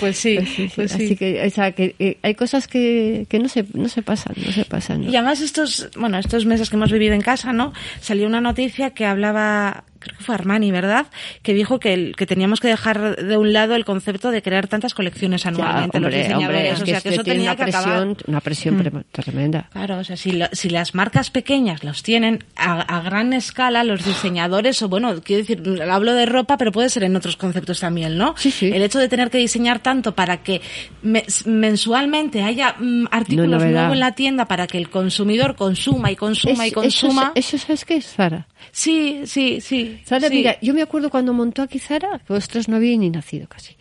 [0.00, 0.72] Pues sí, Pues sí, sí.
[0.74, 1.04] pues sí.
[1.04, 4.34] Así que, o sea, que eh, hay cosas que, que no se no se pasan,
[4.44, 5.02] no se pasan.
[5.02, 5.10] ¿no?
[5.10, 7.72] Y además estos, bueno, estos meses que hemos vivido en casa, ¿no?
[8.00, 11.06] Salió una noticia que hablaba, creo que fue Armani, ¿verdad?
[11.42, 14.66] Que dijo que, el- que teníamos que dejar de un lado el concepto de crear
[14.68, 16.56] tantas colecciones Ya, anualmente los hombre, diseñadores.
[16.56, 18.16] hombre, es o que sea, es que que eso tiene tenía una que presión, acabar.
[18.26, 19.68] una presión pre- tremenda.
[19.72, 23.84] Claro, o sea, si, lo- si las marcas pequeñas los tienen a, a gran escala,
[23.84, 27.80] los diseñadores, o bueno, quiero decir, hablo de ropa, pero puede ser en otros conceptos
[27.80, 28.34] también, ¿no?
[28.36, 28.66] Sí, sí.
[28.72, 30.60] El hecho de tener que diseñar tanto para que
[31.02, 33.72] me- mensualmente haya mm, artículos novedad.
[33.72, 37.32] nuevos en la tienda para que el consumidor consuma y consuma y Es- consuma.
[37.34, 38.46] Eso, eso, ¿sabes qué es, Zara?
[38.72, 39.95] Sí, sí, sí.
[40.04, 40.34] Zara, sí.
[40.34, 43.76] mira, yo me acuerdo cuando montó aquí Zara, que vosotros no habíais ni nacido casi.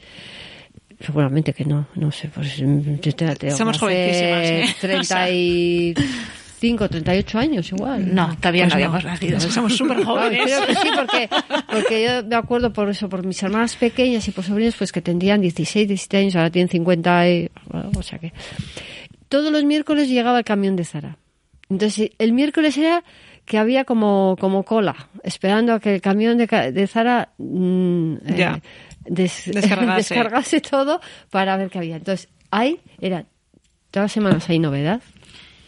[1.00, 4.76] Seguramente que no, no sé, pues mm, yo te, te- Somos jovencísimas, ¿eh?
[4.82, 8.14] 35, 38 años igual.
[8.16, 8.86] No, todavía Pues no no.
[8.86, 9.40] habíamos nacido.
[9.42, 10.42] Somos súper jóvenes.
[10.44, 11.30] creo que sí, porque,
[11.70, 15.02] porque yo me acuerdo por eso, por mis hermanas pequeñas y por sobrinos, pues que
[15.02, 17.50] tendrían 16, 17 años, ahora tienen 50, y,
[17.96, 18.34] o sea que...
[19.28, 21.18] Todos los miércoles llegaba el camión de Zara.
[21.70, 23.04] Entonces, el miércoles era
[23.46, 28.36] que había como, como cola, esperando a que el camión de, de Zara mm, eh,
[28.36, 28.60] Ya.
[29.06, 29.96] des- Descargase.
[29.98, 31.96] descargase todo para ver qué había.
[31.98, 33.26] Entonces, ahí era,
[33.92, 35.02] todas las semanas hay novedad.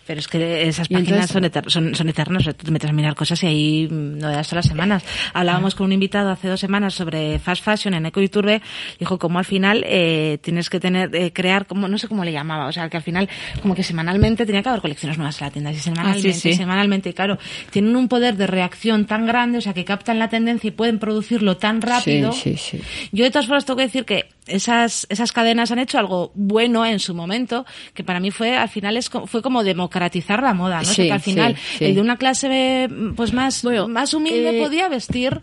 [0.07, 2.43] Pero es que esas páginas entonces- son, eter- son, son eternas.
[2.55, 5.03] Te metes a mirar cosas y ahí mm, novedades todas las semanas.
[5.33, 8.61] Hablábamos con un invitado hace dos semanas sobre fast fashion en Eco y Turbe.
[8.99, 12.31] Dijo como al final eh, tienes que tener, eh, crear, como no sé cómo le
[12.31, 12.67] llamaba.
[12.67, 13.29] O sea, que al final
[13.61, 15.71] como que semanalmente tenía que haber colecciones nuevas en la tienda.
[15.71, 16.53] Y semanalmente, Ah, sí, sí.
[16.53, 17.09] semanalmente.
[17.09, 17.37] Y claro,
[17.71, 20.99] tienen un poder de reacción tan grande, o sea, que captan la tendencia y pueden
[20.99, 22.31] producirlo tan rápido.
[22.31, 23.09] Sí, sí, sí.
[23.11, 26.85] Yo de todas formas tengo que decir que esas, esas cadenas han hecho algo bueno
[26.85, 30.79] en su momento, que para mí fue, al final es, fue como democratizar la moda,
[30.79, 30.85] ¿no?
[30.85, 31.85] Sí, al final, sí, sí.
[31.85, 35.41] el de una clase pues más, Bueno, más humilde eh, podía vestir.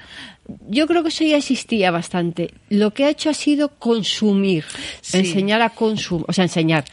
[0.68, 2.52] Yo creo que eso ya existía bastante.
[2.68, 4.64] Lo que ha hecho ha sido consumir,
[5.00, 5.18] Sí.
[5.18, 6.84] enseñar a consumir, o sea, enseñar,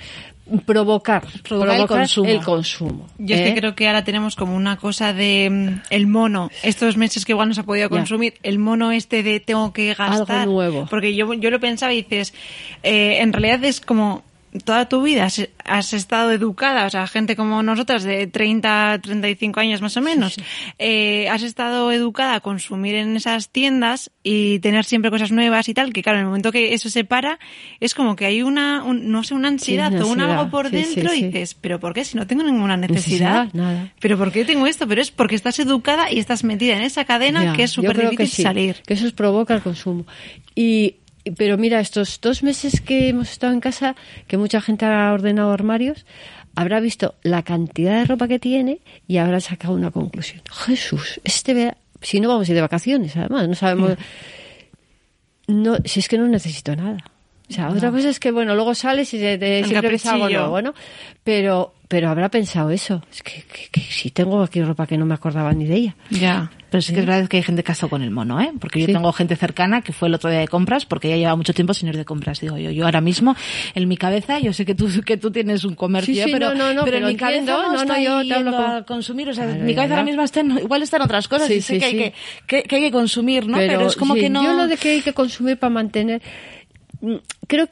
[0.66, 2.30] provocar, Provocar el consumo.
[2.30, 3.44] el consumo, Yo es ¿eh?
[3.54, 7.32] que creo que ahora tenemos como una cosa de mm, el mono, estos meses que
[7.32, 7.96] igual no se ha podido Ya.
[7.96, 10.40] consumir, el mono este de tengo que gastar.
[10.42, 10.88] Algo nuevo.
[10.90, 12.34] Porque yo, yo lo pensaba y dices,
[12.84, 14.24] eh, en realidad es como
[14.66, 19.60] toda tu vida has, has estado educada, o sea, gente como nosotras de 30, 35
[19.62, 20.36] años más o menos,
[20.78, 25.74] eh, has estado educada a consumir en esas tiendas y tener siempre cosas nuevas y
[25.74, 27.40] tal, que claro, en el momento que eso se para,
[27.80, 30.70] es como que hay una, un- no sé, una ansiedad una o un algo por
[30.70, 32.04] dentro y dices, pero ¿por qué?
[32.04, 33.46] Si no tengo ninguna necesidad.
[33.46, 33.94] Necesidad, nada.
[34.02, 34.88] ¿Pero por qué tengo esto?
[34.88, 37.96] Pero es porque estás educada y estás metida en esa cadena Ya, que es súper
[38.10, 38.76] difícil que salir.
[38.86, 40.06] Que eso provoca el consumo.
[40.56, 40.96] Y,
[41.38, 43.96] pero mira, estos dos meses que hemos estado en casa,
[44.28, 46.06] que mucha gente ha ordenado armarios,
[46.56, 50.42] habrá visto la cantidad de ropa que tiene y habrá sacado una conclusión.
[50.66, 53.98] Jesús, este verano, si no vamos a ir de vacaciones, además, no sabemos.
[55.48, 56.98] No, si es que no necesito nada.
[57.50, 60.30] O sea, otra cosa es que, bueno, luego sales y te, te siempre ves algo
[60.30, 60.74] nuevo, ¿no?
[61.24, 63.04] Pero, pero habrá pensado eso.
[63.12, 65.96] Es que, que- que si tengo aquí ropa que no me acordaba ni de ella.
[66.10, 66.50] Ya.
[66.70, 68.50] Pero sí que es verdad que hay gente que ha estado con el mono, ¿eh?
[68.62, 68.94] Porque yo Sí.
[68.94, 71.74] tengo gente cercana que fue el otro día de compras, porque ella lleva mucho tiempo
[71.74, 72.40] sin ir de compras.
[72.40, 73.36] Digo yo, yo ahora mismo,
[73.76, 76.54] en mi cabeza, yo sé que tú, que tú tienes un comercio, Sí, sí, pero,
[76.54, 78.28] no, no, no, pero en pero mi cabeza entiendo, no, no, no, está yo ahí
[78.30, 79.28] te hablo yendo con- a consumir.
[79.28, 79.94] O sea, Claro, mi cabeza ya.
[79.96, 81.98] ahora mismo está en, igual está en otras cosas Sí, y sé sí, que, hay
[81.98, 82.14] que,
[82.48, 83.58] que, que hay que consumir, ¿no?
[83.58, 84.42] Pero, es como sí, que no...
[84.42, 86.22] Yo lo de que hay que consumir para mantener.
[87.02, 87.16] mm,
[87.48, 87.68] Creo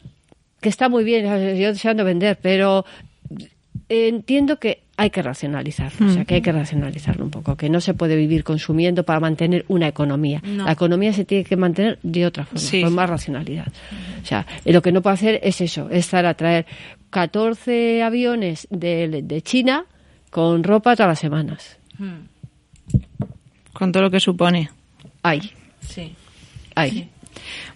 [0.59, 1.23] que está muy bien,
[1.57, 2.83] yo deseando vender, pero
[3.89, 7.79] entiendo que hay que racionalizarlo, o sea, que hay que racionalizarlo un poco, que no
[7.79, 10.41] se puede vivir consumiendo para mantener una economía.
[10.43, 10.65] No.
[10.65, 12.81] La economía se tiene que mantener de otra forma, Sí.
[12.83, 13.67] con más racionalidad.
[14.21, 16.65] O sea, y lo que no puedo hacer es eso, es estar a traer
[17.11, 19.85] 14 aviones de, de China
[20.29, 21.77] con ropa todas las semanas.
[23.73, 24.69] Con todo lo que supone.
[25.23, 25.51] Hay,
[25.81, 26.13] Sí.
[26.75, 27.09] hay.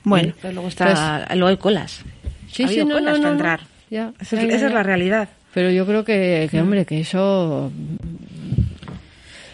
[0.04, 2.04] Bueno, Pero luego está, luego hay colas.
[2.52, 3.60] Sí, ha sí, no, colas no, para no, entrar.
[3.90, 4.78] Ya, Esa, ya, es, ya, esa es ya.
[4.78, 5.30] la realidad.
[5.54, 7.72] Pero yo creo que, que hombre, que eso...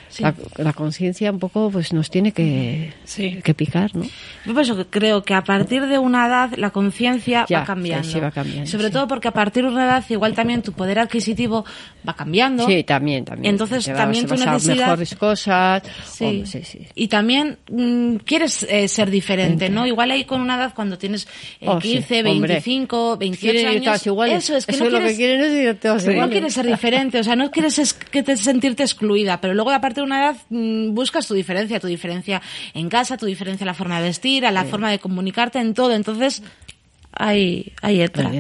[0.10, 0.24] Sí.
[0.24, 3.39] La, la conciencia un poco pues nos tiene que, Sí.
[3.43, 4.04] que picar, ¿no?
[4.45, 8.08] Yo por eso que creo que a partir de una edad la conciencia va cambiando.
[8.10, 11.00] sí, va cambiando, Sobre todo porque a partir de una edad igual también tu poder
[11.00, 11.63] adquisitivo
[12.08, 12.65] va cambiando.
[12.67, 13.54] Sí, también, también.
[13.54, 14.76] Entonces va- también tu necesidad...
[14.88, 15.84] mejores cosas.
[16.06, 16.43] Sí.
[16.45, 16.88] Sí.
[16.95, 19.86] Y también mm, quieres eh, ser diferente, ¿no?
[19.86, 21.28] Igual ahí con una edad cuando tienes
[21.62, 22.54] eh, Oh, sí, 15, hombre.
[22.54, 24.08] 25, 28 Quieren ir años.
[24.43, 27.19] Eso es que Eso no es lo quieres, que quieren es no quieres ser diferente,
[27.19, 30.25] o sea, no quieres es- que te sentirte excluida, pero luego a partir de una
[30.25, 32.41] edad mm, buscas tu diferencia, tu diferencia
[32.73, 35.73] en casa, tu diferencia en la forma de vestir, a la forma de comunicarte, en
[35.73, 35.93] todo.
[35.93, 36.41] Entonces,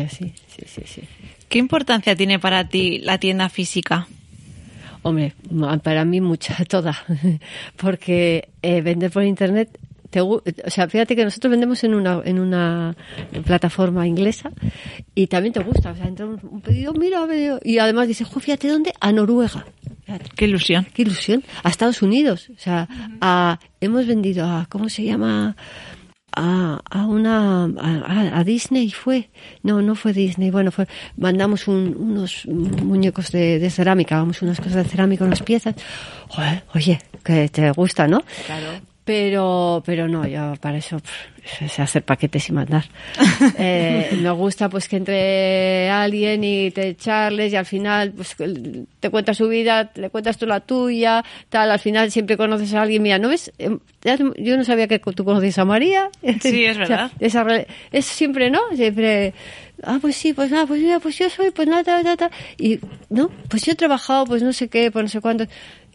[0.09, 1.01] sí, sí, sí, sí.
[1.47, 4.07] ¿qué importancia tiene para ti la tienda física?
[5.01, 5.33] Hombre,
[5.83, 6.97] para mí mucha, toda.
[7.77, 9.69] Porque eh, vender por internet,
[10.09, 12.95] te o sea, fíjate que nosotros vendemos en una, en una
[13.45, 14.51] plataforma inglesa
[15.15, 15.91] y también te gusta.
[15.91, 19.11] O sea, entra un, un pedido, mira, veo", y además dices, "Jo, fíjate dónde, a
[19.11, 19.65] Noruega.
[20.35, 20.85] Qué ilusión.
[20.93, 21.43] qué ilusión.
[21.63, 22.49] A Estados Unidos.
[22.55, 22.87] O sea,
[23.21, 25.55] a, hemos vendido a, ¿cómo se llama?
[26.31, 29.31] A, a una a, a Disney fue
[29.63, 34.59] no no fue Disney bueno fue mandamos un- unos muñecos de, de cerámica vamos unas
[34.61, 35.73] cosas de cerámica unas piezas
[36.27, 38.67] Joder, oye que te gusta no Claro.
[39.09, 41.01] Pero pero no yo para eso
[41.67, 42.85] sé hacer paquetes y mandar.
[43.57, 48.35] Eh, me gusta pues que entre alguien y te charles y al final pues
[48.99, 52.83] te cuentas su vida le cuentas tú la tuya tal al final siempre conoces a
[52.83, 53.01] alguien.
[53.01, 53.79] Mira no ves Em,
[54.37, 56.09] yo no sabía que tú conocías a María.
[56.41, 57.11] Sí, es O sea, verdad.
[57.19, 59.33] esa re- es siempre no siempre
[59.83, 62.29] ah pues sí pues nada pues mira pues yo soy pues nada tal, tal.
[62.59, 65.45] y no pues yo he trabajado pues no sé qué pues no sé cuánto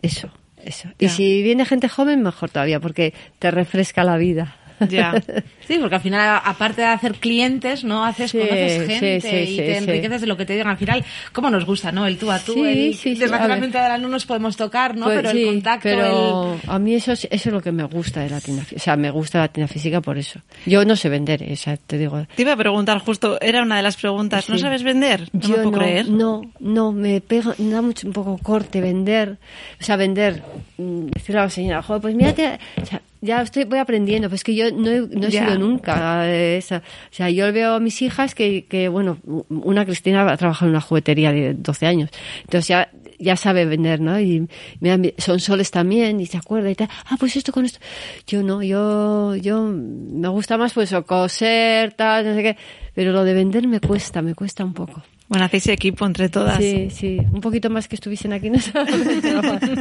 [0.03, 0.29] eso
[0.67, 0.89] eso.
[0.99, 4.57] Y si viene gente joven mejor todavía porque te refresca la vida
[4.89, 5.15] Ya.
[5.67, 8.05] Sí, porque al final, aparte de hacer clientes, ¿no?
[8.05, 9.79] Haces, Sí, conoces gente sí, sí, y sí, te sí.
[9.79, 10.69] enriqueces de lo que te digan.
[10.69, 12.07] Al final, ¿cómo nos gusta, no?
[12.07, 15.07] El tú a tú, Sí, el, sí, sí, desgraciadamente ahora no nos podemos tocar, ¿no?
[15.07, 16.71] Pues pero sí, el contacto, pero el...
[16.71, 18.79] a mí eso es, eso es lo que me gusta de la tienda física.
[18.79, 20.41] O sea, me gusta la tienda física por eso.
[20.67, 22.27] Yo no sé vender, eh, o sea, te digo.
[22.37, 24.51] Te iba a preguntar justo, era una de las preguntas.
[24.51, 25.31] ¿No sabes vender?
[25.33, 26.09] No yo me puedo no, creer.
[26.11, 29.39] no, no, me pega, me da mucho un poco corte vender,
[29.81, 30.43] o sea, vender,
[30.77, 34.45] mm, decirle a la señora, joder, pues mírate, o sea, ya estoy, voy aprendiendo, pues
[34.45, 35.45] que yo no he, no he Ya.
[35.47, 36.79] sido nunca esa.
[36.79, 40.71] O sea, yo veo a mis hijas que, que, bueno, una Cristina ha trabajado en
[40.73, 42.11] una juguetería de 12 años,
[42.43, 44.19] entonces ya, ya sabe vender, ¿no?
[44.21, 44.47] Y
[44.81, 47.79] mi- son soles también, y se acuerda y tal, ah, pues esto con esto.
[48.27, 52.57] Yo no, yo, yo me gusta más pues o coser, tal, no sé qué,
[52.95, 55.03] pero lo de vender me cuesta, me cuesta un poco.
[55.29, 56.59] Bueno, hacéis equipo entre todas.
[56.59, 58.59] Sí, sí, un poquito más que estuviesen aquí, no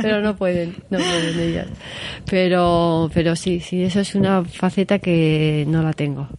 [0.01, 1.67] pero no pueden, no pueden ellas.
[2.29, 6.29] Pero, pero sí, sí, eso es una faceta que no la tengo.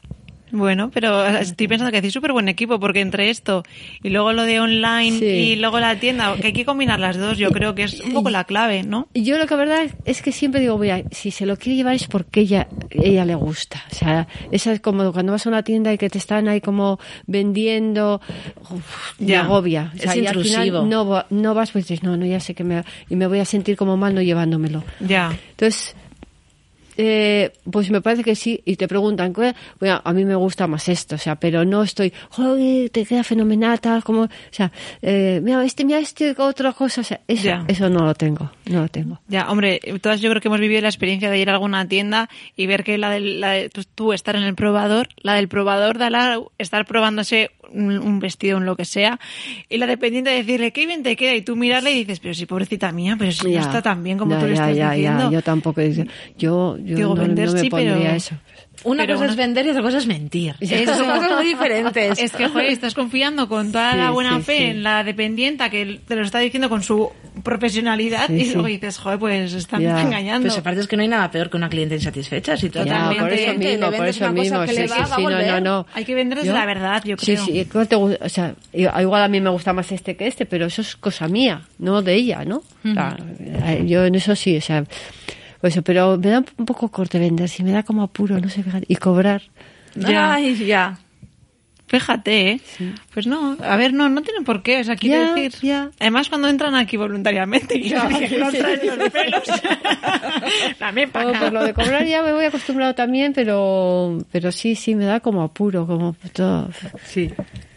[0.57, 3.65] Bueno, pero estoy pensando que hacéis súper buen equipo porque entre esto
[4.05, 5.25] y luego lo de online Sí.
[5.27, 8.13] y luego la tienda, que hay que combinar las dos, yo creo que es un
[8.13, 9.09] poco la clave, ¿no?
[9.15, 11.95] Y yo lo que verdad es que siempre digo, mira, si se lo quiere llevar
[11.97, 13.83] es porque ella, ella le gusta.
[13.91, 16.61] O sea, esa es como cuando vas a una tienda y que te están ahí
[16.61, 18.21] como vendiendo,
[18.71, 19.41] uf, me Ya.
[19.43, 19.91] agobia.
[19.95, 20.55] O sea, Es y al intrusivo.
[20.65, 23.27] final no, va- no vas, pues dices, no, no, ya sé que me, y me
[23.27, 24.85] voy a sentir como mal no llevándomelo.
[25.01, 25.37] Ya.
[25.51, 25.97] Entonces,
[26.97, 29.33] eh, pues me parece que sí, y te preguntan,
[30.05, 33.81] a mí me gusta más esto, o sea, pero no estoy, joder, te queda fenomenal,
[33.81, 34.71] tal, como, o sea,
[35.03, 37.65] eh, mira, este, mira, este, otra cosa, o sea, eso, Ya.
[37.69, 39.21] eso no lo tengo, no lo tengo.
[39.29, 42.29] Ya, hombre, todas yo creo que hemos vivido la experiencia de ir a alguna tienda
[42.57, 45.49] y ver que la del, la de- tú, tú estar en el probador, la del
[45.49, 49.19] probador da la, estar probándose un, un vestido, un lo que sea,
[49.69, 52.47] y la dependiente decirle, qué bien te queda, y tú mirarle y dices, pero si
[52.47, 54.77] pobrecita mía, pero si no Ya, está tan bien como ya, tú le ya, estás
[54.77, 54.93] ya, ya.
[54.93, 55.31] diciendo.
[55.33, 55.81] Yo tampoco.
[56.39, 58.37] Yo, yo Digo, no, vender no me sí, pondría pero- eso.
[58.83, 60.57] Una Pero cosa una- es vender y otra cosa es mentir.
[60.61, 60.97] Eso.
[60.97, 62.19] Son cosas muy diferentes.
[62.19, 64.63] Es que, joder, estás confiando con toda Sí, la buena sí, fe sí.
[64.65, 67.11] en la dependienta que te lo está diciendo con su
[67.43, 68.53] profesionalidad Sí, y sí.
[68.55, 70.01] luego dices, joder, pues están Ya.
[70.01, 70.47] engañando.
[70.49, 72.57] Pues aparte es que no hay nada peor que una cliente insatisfecha.
[72.57, 74.67] Si tú Ya, totalmente por eso mismo, por eso mismo.
[74.67, 75.87] Sí, sí, sí, no, no, no.
[75.95, 77.45] Hay que venderles la verdad, yo Sí, creo.
[77.45, 80.67] sí, ¿cómo te o sea, igual a mí me gusta más este que este, pero
[80.67, 82.57] eso es cosa mía, no de ella, ¿no?
[82.85, 84.85] O sea, eh, yo en eso sí, o sea,
[85.61, 88.49] pues eso, pero me da un poco corte vender, si me da como apuro, no
[88.49, 89.43] sé, fíjate, y cobrar.
[89.97, 90.35] Ya.
[90.35, 90.99] Ay, ya.
[91.95, 92.61] Fíjate, ¿eh?
[93.13, 95.71] Pues no, a ver, no, no tienen por qué, o sea, quiero decir.
[96.01, 98.41] Además, cuando entran aquí voluntariamente, y no traen
[98.99, 99.43] los pelos.
[100.79, 101.39] También para Oh, acá.
[101.41, 105.21] pues lo de cobrar ya me voy acostumbrado también, pero pero sí, sí, me da
[105.21, 106.69] como apuro, como todo.
[107.05, 107.31] Sí.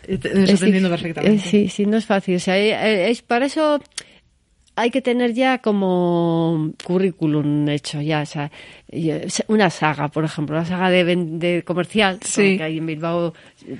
[0.05, 0.13] Te
[0.43, 1.35] Es perfectamente.
[1.35, 2.37] eh, sí, sí, no es fácil.
[2.37, 3.81] O sea, eh, eh, es, para eso
[4.77, 8.51] hay que tener ya como currículum hecho ya, o sea,
[8.89, 12.51] eh, una saga, por ejemplo, una saga de, comercial, Sí.
[12.51, 13.33] porque hay en Bilbao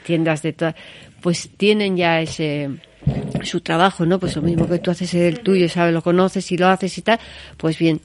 [0.05, 0.73] tiendas de todas,
[1.21, 2.71] pues tienen ya ese
[3.43, 4.19] su trabajo, ¿no?
[4.19, 5.93] Pues lo mismo que tú haces el tuyo, ¿sabes?
[5.93, 7.19] Lo conoces y lo haces y tal,
[7.57, 8.01] pues bien,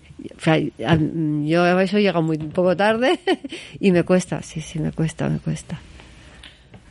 [1.46, 3.18] yo a eso llego muy poco tarde
[3.80, 5.80] y me cuesta, sí, sí, me cuesta, me cuesta.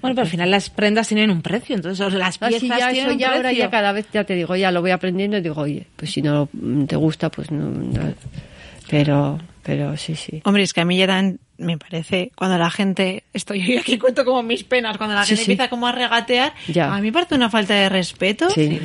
[0.01, 2.89] Bueno, pero al final las prendas tienen un precio, entonces las Ah, piezas sí, ya,
[2.91, 3.59] tienen eso un ya ahora precio.
[3.59, 6.21] ya cada vez, ya te digo, ya lo voy aprendiendo y digo, oye, pues si
[6.21, 6.49] no
[6.87, 8.13] te gusta, pues no, no.
[8.89, 10.41] Pero, pero sí, sí.
[10.43, 13.97] Hombre, es que a mí ya dan- me parece, cuando la gente, estoy yo aquí
[13.99, 15.51] cuento como mis penas, cuando la Sí, gente sí.
[15.51, 16.93] empieza como a regatear, Ya.
[16.93, 18.49] a mí me parece una falta de respeto.
[18.49, 18.79] Sí.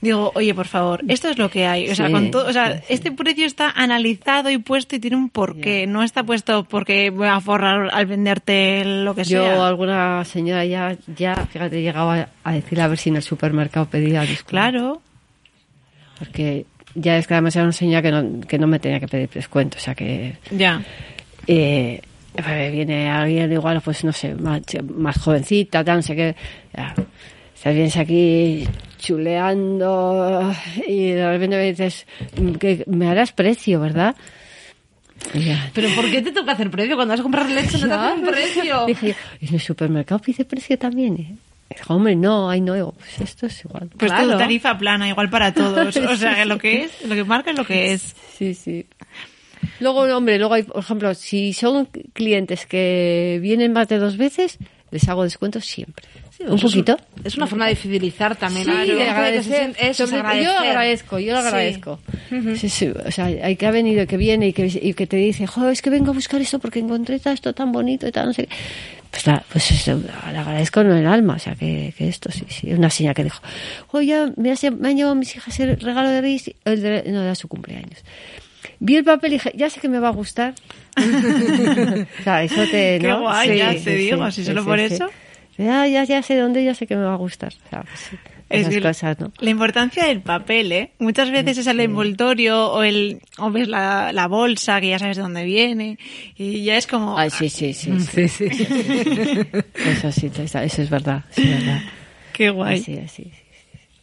[0.00, 1.88] Digo, oye, por favor, esto es lo que hay.
[1.90, 2.84] O sea, Sí, con todo, o sea, sí.
[2.88, 5.86] este precio está analizado y puesto y tiene un porqué.
[5.86, 9.66] No está puesto porque voy a forrar al venderte lo que Yo, sea.
[9.66, 14.20] alguna señora ya, ya, fíjate, llegaba a decir a ver si en el supermercado pedía
[14.20, 14.48] descuento.
[14.50, 15.02] Claro.
[16.18, 19.08] Porque ya es que además era una señora que no, que no me tenía que
[19.08, 20.82] pedir descuento, o sea que Ya.
[21.46, 22.02] eh,
[22.72, 24.62] viene alguien igual, pues no sé, más,
[24.94, 26.36] más jovencita, tal, no sé qué.
[26.76, 26.94] Ya.
[27.54, 28.66] Sea, vienes aquí
[28.98, 30.54] chuleando
[30.86, 32.06] y de repente me dices
[32.58, 34.16] que me harás precio, ¿verdad?
[35.34, 35.70] Ya.
[35.74, 36.96] Pero ¿por qué te toca hacer precio?
[36.96, 38.84] Cuando vas a comprar leche no te hacen precio.
[38.86, 41.16] Dije ¿en el supermercado pide precio también?
[41.18, 41.34] eh?".
[41.88, 42.74] Hombre, no, ahí no.
[42.74, 43.90] Digo, pues esto es igual.
[43.96, 44.36] Pues Claro.
[44.38, 45.94] tarifa plana, igual para todos.
[45.96, 48.16] O sea, que lo que es, lo que marca es lo que es.
[48.36, 48.86] Sí, sí.
[49.80, 54.58] Luego, hombre, luego hay, por ejemplo, si son clientes que vienen más de dos veces,
[54.90, 56.04] les hago descuentos siempre.
[56.36, 56.96] Sí, un poquito.
[57.22, 58.64] Es una forma de fidelizar también.
[58.64, 59.74] Sí, de agradecer.
[59.78, 60.44] eso es Sobre- agradecer.
[60.52, 62.00] Yo agradezco, yo lo agradezco.
[62.56, 65.46] Sí, O sea, hay que ha venido, que viene y que, y que te dice,
[65.46, 68.32] jo, es que vengo a buscar esto porque encontré esto tan bonito y tal, no
[68.32, 68.54] sé qué.
[69.10, 70.00] Pues, la- pues eso,
[70.30, 72.72] le agradezco en el alma, o sea, que, que esto sí, sí.
[72.72, 73.42] Una señora que dijo,
[73.92, 77.34] oye, me, me han llevado mis hijas el regalo de Reyes, el de, no, era
[77.34, 77.98] su cumpleaños.
[78.80, 80.54] Vi el papel y dije, ya sé que me va a gustar.
[80.96, 83.20] o sea, eso te, Qué ¿no?
[83.20, 85.08] guay, ya te digo, si solo por eso.
[85.58, 87.52] Ya, ya, ya sé dónde, ya sé que me va a gustar.
[87.66, 88.16] O sea, pues sí,
[88.48, 89.30] Es que cosas, ¿no?
[89.40, 90.92] La importancia del papel, ¿eh?
[90.98, 95.18] Muchas veces es el envoltorio o el o ves la, la bolsa que ya sabes
[95.18, 95.98] de dónde viene
[96.36, 97.92] y ya es como Ay, sí, sí, sí.
[98.00, 98.44] sí,
[99.84, 101.24] Eso sí, eso es verdad.
[101.30, 101.82] Sí, verdad.
[102.32, 102.80] qué guay.
[102.80, 103.30] Así, así.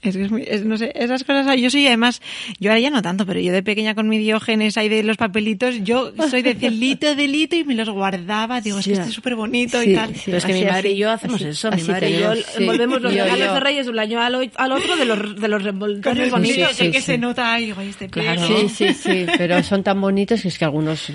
[0.08, 2.22] Es que es muy, es- no sé, esas cosas, yo soy además,
[2.60, 5.18] yo ahora ya no tanto, pero yo de pequeña con mi diógenes ahí de los
[5.18, 9.00] papelitos, yo soy de cielito, de lito y me los guardaba, digo, es que Sí.
[9.00, 10.16] este es súper bonito Sí, y tal.
[10.16, 10.22] sí.
[10.26, 11.70] Pero es que Así, mi madre así, y yo hacemos así, eso.
[11.72, 12.44] Mi así madre y yo sí.
[12.58, 15.40] envolvemos los Yo- regalos yo- de Reyes de un año al, al otro de los,
[15.42, 16.30] de los el bonitos.
[16.32, 17.06] bonito, sí, que, que sí.
[17.06, 18.42] se nota ahí, digo, "Ay, este Claro.
[18.48, 18.70] pelo".
[18.70, 21.12] Sí, sí, sí, pero son tan bonitos que es que algunos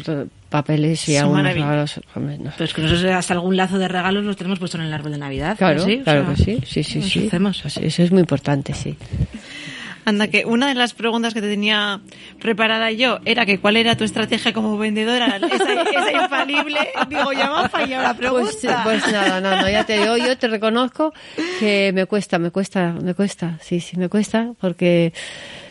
[0.53, 2.05] papeles y maravillosos.
[2.15, 2.55] regalos.
[2.57, 5.13] Pero es que nosotros hasta algún lazo de regalos los tenemos puesto en el árbol
[5.13, 5.57] de Navidad.
[5.59, 5.99] Claro, ¿sí?
[6.01, 7.65] O claro sea, que sí, sí, sí, hacemos.
[7.65, 8.97] Eso, eso es muy importante, sí.
[10.05, 12.01] Anda, que una de las preguntas que te tenía
[12.41, 16.79] preparada yo era que cuál era tu estrategia como vendedora, esa, esa infalible.
[17.09, 18.83] Digo, ya me ha fallado la pregunta.
[18.83, 21.13] Pues, pues nada, no, no, ya te digo, yo te reconozco
[21.61, 25.13] que me cuesta, me cuesta, me cuesta, sí, sí, me cuesta, porque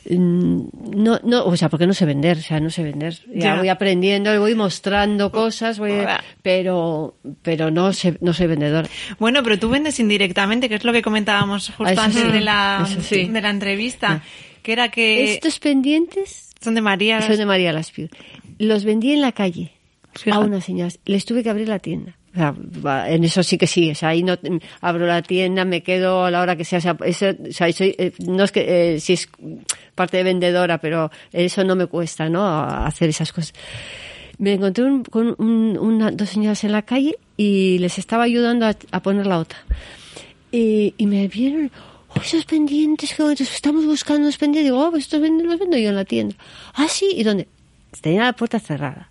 [0.09, 3.13] no, no, o sea, porque no sé vender, o sea, no sé vender.
[3.33, 3.55] Ya, Ya.
[3.57, 5.93] voy aprendiendo, voy mostrando cosas, voy,
[6.41, 8.87] pero, pero no sé, no soy vendedor.
[9.19, 12.31] Bueno, pero tú vendes indirectamente, que es lo que comentábamos justo Ah, eso antes sí,
[12.31, 13.25] de, la, sí.
[13.27, 14.23] de la entrevista,
[14.63, 17.21] que era que Estos pendientes son de María.
[17.21, 18.09] son de María Laspiu.
[18.57, 19.71] Los vendí en la calle
[20.13, 20.35] Fíjate.
[20.37, 20.99] a unas señoras.
[21.05, 22.15] Les tuve que abrir la tienda.
[22.33, 24.37] En eso sí que sí, o sea, ahí no
[24.79, 27.71] abro la tienda, me quedo a la hora que sea, o sea, eso, o sea,
[27.73, 29.27] soy, eh, no es que eh, si es
[29.95, 32.47] parte de vendedora, pero eso no me cuesta, ¿no?
[32.47, 33.53] Hacer esas cosas.
[34.37, 38.65] Me encontré un- con un- una, dos señoras en la calle y les estaba ayudando
[38.65, 39.59] a, a poner la otra.
[40.51, 41.69] Y, y me vieron,
[42.15, 44.71] oh, esos pendientes que estamos buscando los pendientes.
[44.71, 46.35] Digo, oh, pues estos pendientes los vendo yo en la tienda.
[46.73, 47.47] Ah, sí, ¿y dónde?
[48.01, 49.10] Tenía la puerta cerrada.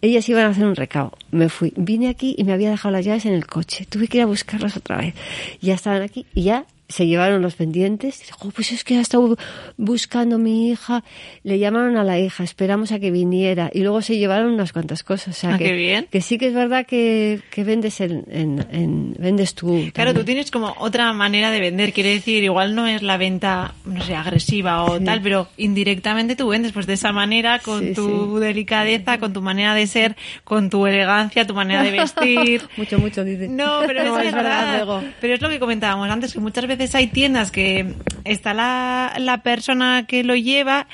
[0.00, 1.12] Ellas iban a hacer un recao.
[1.30, 3.86] Me fui, vine aquí y me había dejado las llaves en el coche.
[3.88, 5.14] Tuve que ir a buscarlas otra vez.
[5.60, 8.20] Ya estaban aquí y ya se llevaron los pendientes.
[8.26, 9.36] Dijo, pues es que ha estado
[9.76, 11.04] buscando mi hija.
[11.42, 13.70] Le llamaron a la hija, esperamos a que viniera.
[13.72, 15.36] Y luego se llevaron unas cuantas cosas.
[15.36, 16.06] O sea, Ah, que, qué bien.
[16.10, 19.90] que sí que es verdad que, que vendes en, en, en- vendes tú.
[19.92, 23.74] Claro, tú tienes como otra manera de vender, quiere decir, igual no es la venta,
[23.84, 27.92] no sé, agresiva o tal, pero indirectamente tú vendes pues de esa manera, con Sí,
[27.94, 32.62] tu delicadeza, con tu manera de ser, con tu elegancia, tu manera de vestir.
[32.76, 33.48] mucho, mucho, dice.
[33.48, 35.02] No, pero No, es, es verdad.
[35.20, 39.42] Pero es lo que comentábamos antes, que muchas veces hay tiendas que está la, la
[39.42, 40.86] persona que lo lleva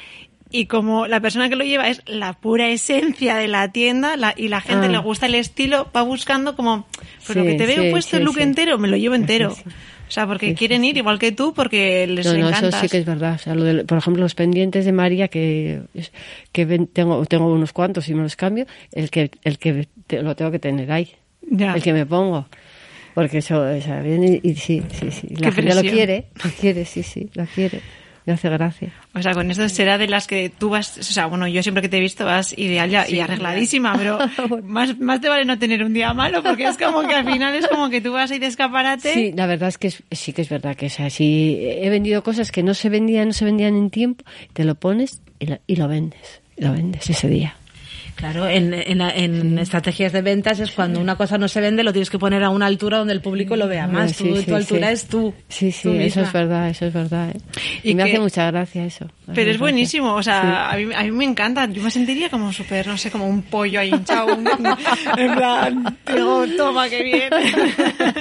[0.51, 4.35] y como la persona que lo lleva es la pura esencia de la tienda la-
[4.37, 4.91] y la gente Ah.
[4.91, 6.87] le gusta el estilo, va buscando como,
[7.27, 9.15] pues lo Sí, que te veo sí, puesto sí, el look entero, me lo llevo
[9.15, 9.55] entero.
[10.07, 12.69] O sea, porque quieren ir igual que tú porque les No, no, encanta.
[12.69, 13.37] eso sí que es verdad.
[13.37, 15.81] O sea, lo de- por ejemplo, los pendientes de María, que,
[16.53, 20.23] que ven- tengo, tengo unos cuantos y me los cambio, el que, el que te-
[20.23, 21.11] lo tengo que tener ahí.
[21.51, 21.75] Ya.
[21.75, 22.47] El que me pongo.
[23.15, 23.65] Porque eso,
[24.03, 25.29] viene y, y sí, sí, sí.
[25.37, 27.81] La Qué gente lo quiere, lo quiere, sí, sí, lo quiere.
[28.27, 28.89] Me hace gracia.
[29.15, 31.83] O sea, con esto será de las que tú vas, o sea, bueno, yo siempre
[31.83, 34.19] que te he visto vas ideal ya- y arregladísima, pero
[34.65, 37.55] más, más te vale no tener un día malo porque es como que al final
[37.55, 39.13] es como que tú vas ahí de escaparate.
[39.13, 41.91] Sí, la verdad es que es- sí que es verdad que o sea, si he
[41.91, 45.47] vendido cosas que no se vendían, no se vendían en tiempo, te lo pones y
[45.47, 47.57] lo, y lo vendes, lo vendes ese día.
[48.17, 51.93] Claro, en, en, en estrategias de ventas es cuando una cosa no se vende, lo
[51.93, 54.13] tienes que poner a una altura donde el público lo vea más.
[54.13, 54.93] Sí, tu, sí, tu altura sí.
[54.95, 55.35] es tú.
[55.49, 57.31] Sí, sí, tú eso es verdad, eso es verdad.
[57.31, 57.41] ¿eh?
[57.83, 59.11] Y, Y me que- hace mucha gracia eso.
[59.35, 60.77] Pero es buenísimo, o sea, Sí.
[60.77, 61.67] a, mí, a mí me encanta.
[61.67, 64.37] Yo me sentiría como súper, no sé, como un pollo ahí hinchado.
[64.37, 64.47] un-
[65.19, 67.31] en plan, digo, toma, que bien.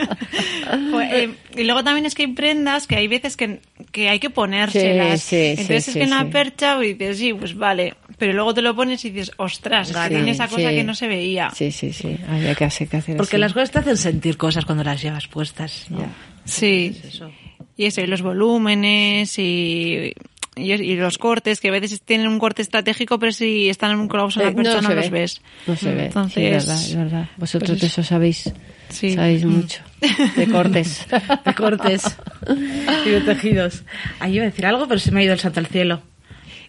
[0.92, 3.60] Pues, eh, y luego también es que hay prendas que hay veces que,
[3.92, 5.22] que hay que ponérselas.
[5.22, 7.94] Sí, sí, Entonces sí, es sí, que en la percha pues, dices, sí, pues vale.
[8.18, 10.76] Pero luego te lo pones y dices, ostras, que Sí, tiene esa cosa sí.
[10.76, 11.50] que no se veía.
[11.56, 13.42] Sí, sí, sí, había que hacer, que hacer Porque así.
[13.42, 15.86] las cosas te hacen sentir cosas cuando las llevas puestas.
[15.90, 16.00] ¿no?
[16.00, 16.10] Ya.
[16.46, 17.00] Sí.
[17.04, 17.30] Eso.
[17.76, 20.14] Y eso, y los volúmenes y,
[20.56, 24.04] y, los cortes, que a veces tienen un corte estratégico, pero si están en la
[24.06, 25.20] Eh, persona no, se los ve.
[25.22, 25.42] ves.
[25.66, 26.06] No se ve.
[26.06, 27.30] Entonces, sí, es verdad, es verdad.
[27.38, 28.54] Vosotros pues de es- eso sabéis.
[28.90, 29.14] Sí.
[29.14, 29.82] Sabéis mucho.
[30.36, 31.08] De cortes.
[31.46, 32.04] De cortes
[33.06, 33.84] y de tejidos.
[34.20, 36.04] Ahí iba a decir algo, pero se me ha ido el santo al cielo.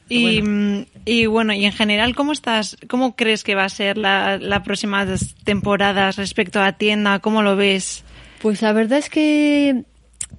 [0.08, 2.76] Y, mm, y bueno, y en general, ¿cómo estás?
[2.88, 5.06] ¿Cómo crees que va a ser la, la próxima
[5.44, 7.18] temporadas respecto a tienda?
[7.20, 8.04] ¿Cómo lo ves?
[8.42, 9.84] Pues la verdad es que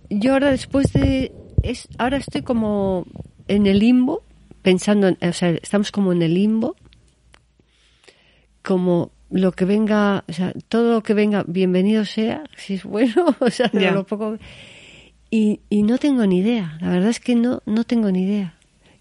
[0.09, 1.31] yo ahora después de...
[1.63, 3.05] Es, ahora estoy como
[3.47, 4.23] en el limbo,
[4.61, 6.75] pensando, en, o sea, estamos como en el limbo,
[8.61, 13.35] como lo que venga, o sea, todo lo que venga, bienvenido sea, si es bueno,
[13.39, 13.91] o sea, Ya.
[13.91, 14.37] lo poco...
[15.31, 18.54] Y, y no tengo ni idea, la verdad es que no, no tengo ni idea.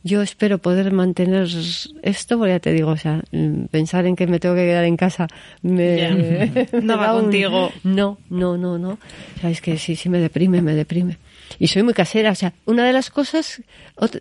[0.06, 1.48] Yo espero poder mantener
[2.02, 3.22] esto, porque ya te digo, o sea,
[3.70, 5.26] pensar en que me tengo que quedar en casa
[5.62, 6.10] me,
[6.72, 7.72] me No va un- contigo.
[7.84, 8.90] No, no, no, no.
[8.90, 11.16] O sea, es que sí, sí me deprime, me deprime.
[11.58, 13.62] Y soy muy casera, o sea, una de las cosas,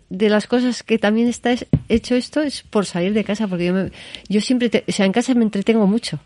[0.08, 3.66] de las cosas que también está es- hecho esto es por salir de casa, porque
[3.66, 3.90] yo, me-
[4.28, 6.18] yo siempre, te- o sea, en casa me entretengo mucho.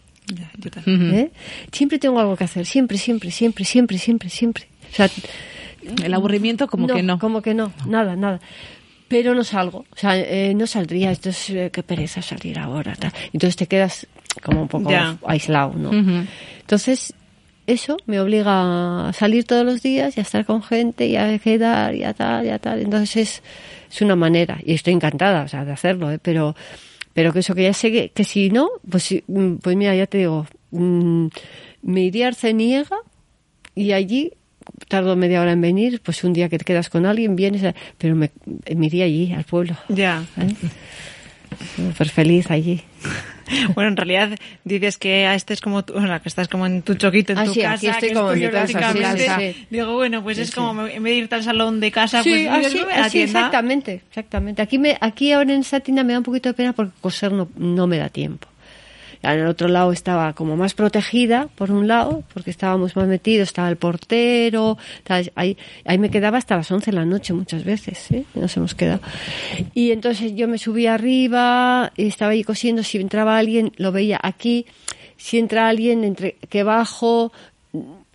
[1.15, 1.31] ¿eh?
[1.73, 4.69] Siempre tengo algo que hacer, siempre, siempre, siempre, siempre, siempre, siempre.
[4.93, 5.09] O sea,
[6.05, 7.19] El aburrimiento como que no.
[7.19, 8.41] Como que no, nada, nada.
[9.09, 12.95] Pero no salgo, o sea, eh, no saldría, esto es eh, qué pereza salir ahora,
[12.95, 13.13] tal.
[13.33, 14.07] Entonces te quedas
[14.43, 15.17] como un poco Ya.
[15.27, 15.91] aislado, ¿no?
[16.61, 17.15] Entonces,
[17.67, 21.39] eso me obliga a salir todos los días y a estar con gente y a
[21.39, 22.81] quedar y a tal y a tal.
[22.81, 23.43] Entonces es,
[23.91, 26.19] es una manera, y estoy encantada, o sea, de hacerlo, ¿eh?
[26.21, 26.55] pero,
[27.15, 30.07] pero que eso que ya sé que, que si no, pues, mm, pues mira, ya
[30.07, 31.27] te digo, mm,
[31.83, 32.97] me iría a Arceniega
[33.75, 34.33] y allí
[34.89, 38.15] tardo media hora en venir, pues un día que te quedas con alguien, vienes, pero
[38.15, 38.31] me,
[38.75, 39.77] me iría allí, al pueblo.
[39.89, 40.25] Ya.
[40.37, 40.49] ¿eh?
[41.77, 42.83] Súper feliz allí.
[43.75, 46.67] Bueno, en realidad dices que a este es como tú, o sea, que estás como
[46.67, 47.75] en tu choquito en Ah, tu sí, casa.
[47.77, 49.67] aquí estoy que como en mi casa, sí, sí.
[49.71, 52.43] Digo, bueno, pues es como en vez de irte al salón de casa, Sí, pues
[52.43, 53.39] dices, así, "Me voy a la tienda".
[53.41, 54.61] exactamente, exactamente.
[54.61, 57.33] Aquí me, aquí ahora en esta tienda me da un poquito de pena porque coser
[57.33, 58.47] no, no me da tiempo.
[59.23, 63.49] En el otro lado estaba como más protegida, por un lado, porque estábamos más metidos,
[63.49, 67.65] estaba el portero, estaba- ahí, ahí me quedaba hasta las 11 de la noche muchas
[67.65, 68.25] veces, ¿eh?
[68.35, 69.01] nos hemos quedado.
[69.75, 74.19] Y entonces yo me subía arriba, y estaba ahí cosiendo, si entraba alguien lo veía
[74.23, 74.67] aquí,
[75.17, 77.33] si entra alguien entre que bajo,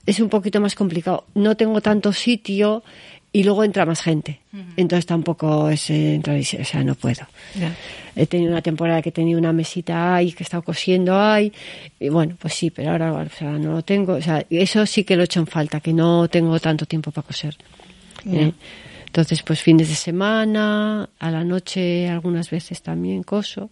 [0.06, 1.26] es un poquito más complicado.
[1.36, 2.84] No tengo tanto sitio
[3.32, 4.40] y luego entra más gente.
[4.78, 7.26] Entonces tampoco es eh, entrar y, o sea, no puedo.
[7.60, 7.76] Ya.
[8.16, 11.52] He tenido una temporada que he tenido una mesita ahí, que he estado cosiendo ahí,
[12.00, 14.14] y bueno, pues sí, pero ahora o sea, no lo tengo.
[14.14, 17.12] O sea, eso sí que lo he hecho en falta, que no tengo tanto tiempo
[17.12, 17.58] para coser.
[18.26, 18.52] ¿eh?
[19.06, 23.70] Entonces, pues fines de semana, a la noche algunas veces también coso.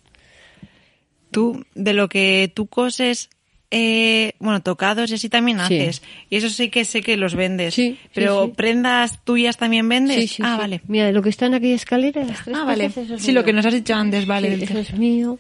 [1.32, 3.30] Tú, de lo que tú coses,
[3.72, 5.64] eh, bueno, tocados y así también Sí.
[5.80, 6.02] haces.
[6.30, 7.74] Y eso sí que sé que los vendes.
[7.74, 8.54] Sí, Pero sí.
[8.56, 10.18] prendas tuyas también vendes.
[10.18, 10.82] Sí, sí, ah, vale.
[10.88, 12.88] Mira, lo que está en aquella escalera, las tres Ah, vale.
[12.88, 14.54] cosas, eso es Sí, lo que nos has dicho antes, vale.
[14.62, 15.40] Eso es mío.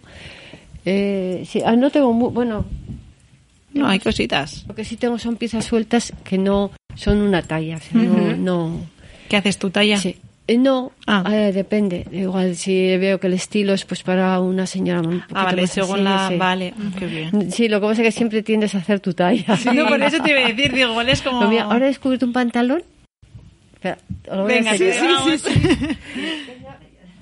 [0.86, 2.66] Eh, sí, ah, no tengo mu- bueno,
[3.74, 4.66] No, hay cositas.
[4.68, 8.36] lo que sí tengo son piezas sueltas que no son una talla, o sea, no,
[8.36, 8.82] no,
[9.30, 9.98] ¿Qué haces tu talla?
[9.98, 10.16] sí.
[10.52, 11.24] Eh, no, Ah.
[11.32, 12.06] eh, depende.
[12.12, 15.72] Igual si veo que el estilo es pues para una señora un Ah, vale, más
[15.72, 16.28] según así, la...
[16.30, 16.36] sí.
[16.38, 17.52] Vale, mm, qué bien.
[17.52, 19.45] Sí, lo que pasa es que siempre tiendes a hacer tu talla.
[19.74, 21.39] No, por eso te iba a decir, digo, es como...
[21.39, 22.84] Pero mira, ahora he descubierto un pantalón.
[23.74, 23.97] Espera,
[24.28, 25.18] lo voy a Venga, sí, enseñar.
[25.26, 25.88] sí, sí, sí.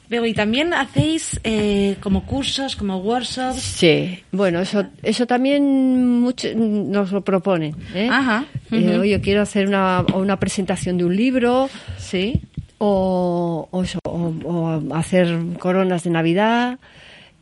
[0.10, 3.62] Veo, y también hacéis eh, como cursos, como workshops.
[3.62, 7.76] Sí, bueno, eso, eso también mucho, nos lo proponen.
[7.94, 8.10] ¿eh?
[8.12, 8.46] Ajá.
[8.72, 9.02] Eh, ujú.
[9.02, 12.42] oye, quiero hacer una, una presentación de un libro Sí.
[12.80, 15.28] O, o, o hacer
[15.60, 16.80] coronas de Navidad,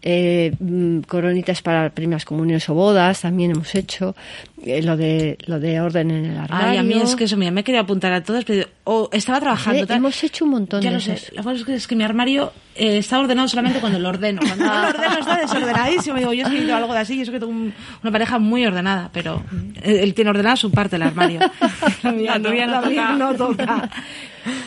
[0.10, 4.16] eh, mm, coronitas para primeras comuniones o bodas, también hemos hecho
[4.64, 6.68] eh, lo de lo de orden en el armario.
[6.70, 9.42] Ay, a mí es que eso, mira, me quería apuntar a todos, pero o estaba
[9.42, 9.84] trabajando.
[9.84, 9.98] Eh, tal.
[9.98, 11.20] hemos hecho un montón Ya de lo sé.
[11.32, 14.08] Lo que pasa es que, es que mi armario eh, está ordenado solamente cuando lo
[14.08, 14.40] ordeno.
[14.42, 16.18] Cuando no lo ordeno está desordenadísimo.
[16.18, 18.66] Digo, yo he escrito algo de así y eso que tengo un- una pareja muy
[18.66, 19.44] ordenada, pero
[19.84, 21.40] él, tiene ordenada su parte del armario.
[22.04, 23.12] La mía no toca.
[23.16, 23.90] no toca.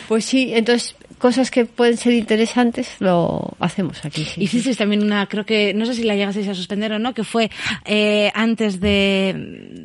[0.07, 4.25] Pues sí, entonces cosas que pueden ser interesantes lo hacemos aquí.
[4.25, 4.43] sí.
[4.43, 7.23] Hicisteis también una, creo que, no sé si la llegasteis a suspender o no, que
[7.25, 7.51] fue
[7.85, 9.35] eh, antes de,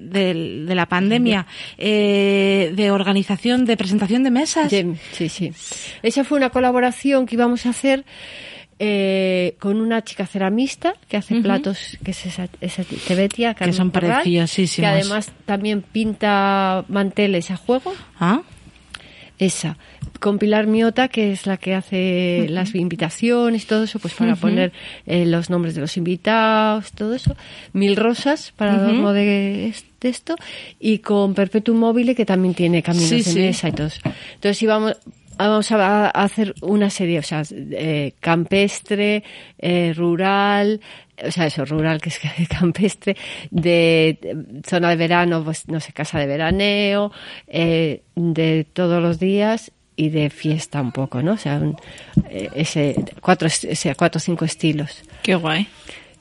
[0.10, 1.46] de, de la pandemia,
[1.78, 4.70] eh, de organización, de presentación de mesas.
[4.70, 5.52] Sí, sí, sí.
[6.02, 8.06] Esa fue una colaboración que íbamos a hacer
[8.80, 13.92] eh, con una chica ceramista que hace platos, que es esa, esa Tebetia, Que son
[13.92, 14.90] Corral, preciosísimos.
[14.90, 17.94] Que además también pinta manteles a juego.
[18.20, 18.42] ¿Ah?
[19.38, 19.78] Esa.
[20.22, 24.36] Con Pilar Miota, que es la que hace las invitaciones y todo eso, pues para
[24.38, 24.72] poner
[25.06, 27.36] eh, los nombres de los invitados, todo eso.
[27.74, 30.36] Mil rosas para adorno de, es- de esto.
[30.80, 33.68] Y con Perpetuum Mobile, que también tiene caminos Sí, de sí.
[33.68, 34.00] y todo eso.
[34.36, 34.96] Entonces íbamos,
[35.38, 39.24] vamos a, hacer una serie, o sea, eh, campestre,
[39.58, 40.80] eh, rural,
[41.24, 42.20] o sea, eso, rural, que es
[42.50, 43.16] campestre,
[43.52, 44.18] de,
[44.68, 47.12] zona de verano, pues no sé, casa de veraneo,
[47.48, 51.34] eh, de todos los días y de fiesta un poco, ¿no?
[51.34, 51.78] O sea, un-
[52.30, 55.04] eh, ese, cuatro, ese, cuatro o cinco estilos.
[55.22, 55.68] Qué guay.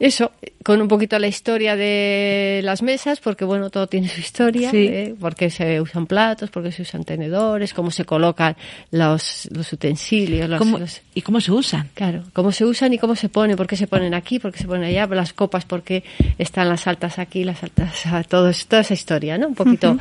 [0.01, 0.33] Eso,
[0.65, 4.87] con un poquito la historia de las mesas, porque bueno, todo tiene su historia, Sí.
[4.91, 5.15] ¿eh?
[5.21, 8.57] porque se usan platos, porque se usan tenedores, cómo se colocan
[8.91, 11.91] los, los utensilios, los, ¿Cómo- los- ¿Y cómo se usan?
[11.95, 14.59] Claro, cómo se usan y cómo se ponen, por qué se ponen aquí, por qué
[14.59, 16.03] se ponen allá, las copas, por qué
[16.39, 19.47] están las altas aquí, las altas, a todo, toda esa historia, ¿no?
[19.49, 19.97] Un poquito.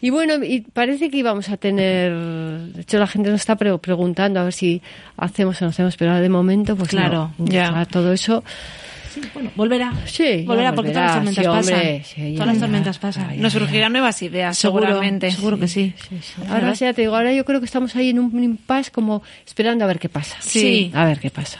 [0.00, 3.76] Y bueno, y parece que íbamos a tener, de hecho la gente nos está pre-
[3.78, 4.82] preguntando a ver si
[5.16, 7.46] hacemos o no hacemos, pero ahora de momento, pues Claro, no.
[7.46, 7.84] ya.
[7.86, 8.44] Todo eso,
[9.34, 9.92] Bueno, volverá.
[10.06, 12.04] Sí, volverá porque todas las tormentas Sí, pasan.
[12.04, 13.26] sí, todas las tormentas pasan.
[13.30, 15.30] Ay, Nos surgirán nuevas ideas, Seguro, seguramente.
[15.30, 15.94] seguro que sí.
[16.48, 19.84] ahora ya te digo, ahora yo creo que estamos ahí en un impasse como esperando
[19.84, 20.36] a ver qué pasa.
[20.40, 20.90] Sí.
[20.94, 21.58] A ver qué pasa.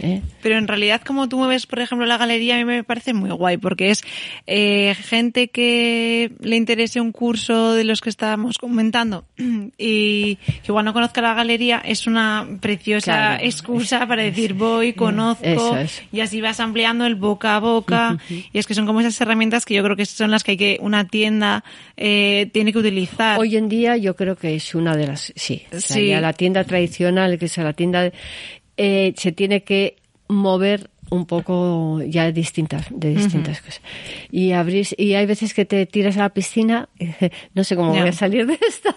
[0.00, 0.22] ¿eh?
[0.42, 3.30] Pero en realidad, como tú mueves, por ejemplo, la galería, a mí me parece muy
[3.30, 4.02] guay, porque es
[4.46, 9.24] eh, gente que le interese un curso de los que estábamos comentando
[9.78, 13.44] y que igual no conozca la galería, es una preciosa Claro.
[13.44, 15.76] excusa para decir voy, conozco, Eso
[16.12, 18.18] y así vas ampliando el boca a boca.
[18.28, 20.56] Y es que son como esas herramientas que yo creo que son las que hay
[20.56, 21.64] que una tienda
[21.96, 23.38] eh, tiene que utilizar.
[23.40, 26.08] Hoy en día yo creo que es una de las, sí, o sea, Sí.
[26.08, 28.10] ya la tienda tradicional, que es la tienda,
[28.76, 29.96] eh, se tiene que
[30.28, 33.82] mover un poco ya distintas de distintas cosas
[34.30, 36.88] y abrir y hay veces que te tiras a la piscina
[37.54, 38.96] no sé cómo voy a salir de esta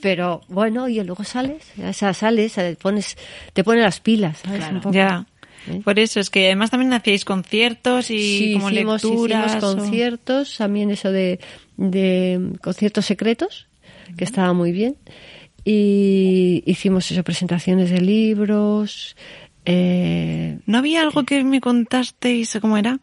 [0.00, 3.18] pero bueno y luego sales o sea, sales te pones
[3.52, 4.64] te pones las pilas ¿sabes?
[4.70, 4.94] Un poco.
[4.94, 5.26] Ya.
[5.68, 5.80] ¿Eh?
[5.84, 9.46] Por eso es que además también hacíais conciertos y Sí, como hicimos, lecturas.
[9.56, 11.38] hicimos o- conciertos, también eso de,
[11.76, 13.66] de conciertos secretos,
[14.16, 14.96] que estaba muy bien.
[15.64, 19.16] Y hicimos eso, presentaciones de libros.
[19.66, 22.98] Eh, ¿No había algo que me contasteis, cómo era?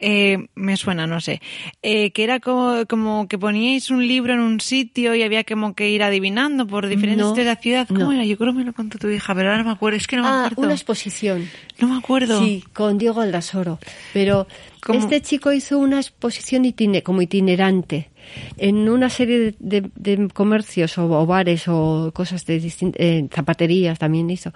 [0.00, 1.40] Eh, me suena, no sé.
[1.82, 5.74] Eh, que era como, como que poníais un libro en un sitio y había como
[5.74, 7.88] que ir adivinando por diferentes No, de la ciudad.
[7.88, 8.12] ¿Cómo no.
[8.12, 8.24] era?
[8.24, 9.96] Yo creo que me lo contó tu hija, pero ahora no me acuerdo.
[9.96, 10.62] Es que no me Ah, acuerdo.
[10.62, 11.48] una exposición.
[11.80, 12.38] No me acuerdo.
[12.44, 13.78] Sí, con Diego Aldasoro.
[14.12, 14.46] Pero
[14.80, 14.98] ¿Cómo?
[15.00, 18.10] este chico hizo una exposición itine- como itinerante
[18.56, 23.00] en una serie de, de- de comercios o, o bares o cosas de distintas,
[23.34, 24.52] zapaterías también hizo.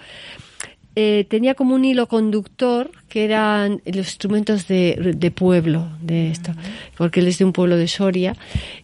[0.94, 6.52] Eh, tenía como un hilo conductor que eran los instrumentos de, de pueblo, de esto,
[6.96, 8.36] porque él es de un pueblo de Soria.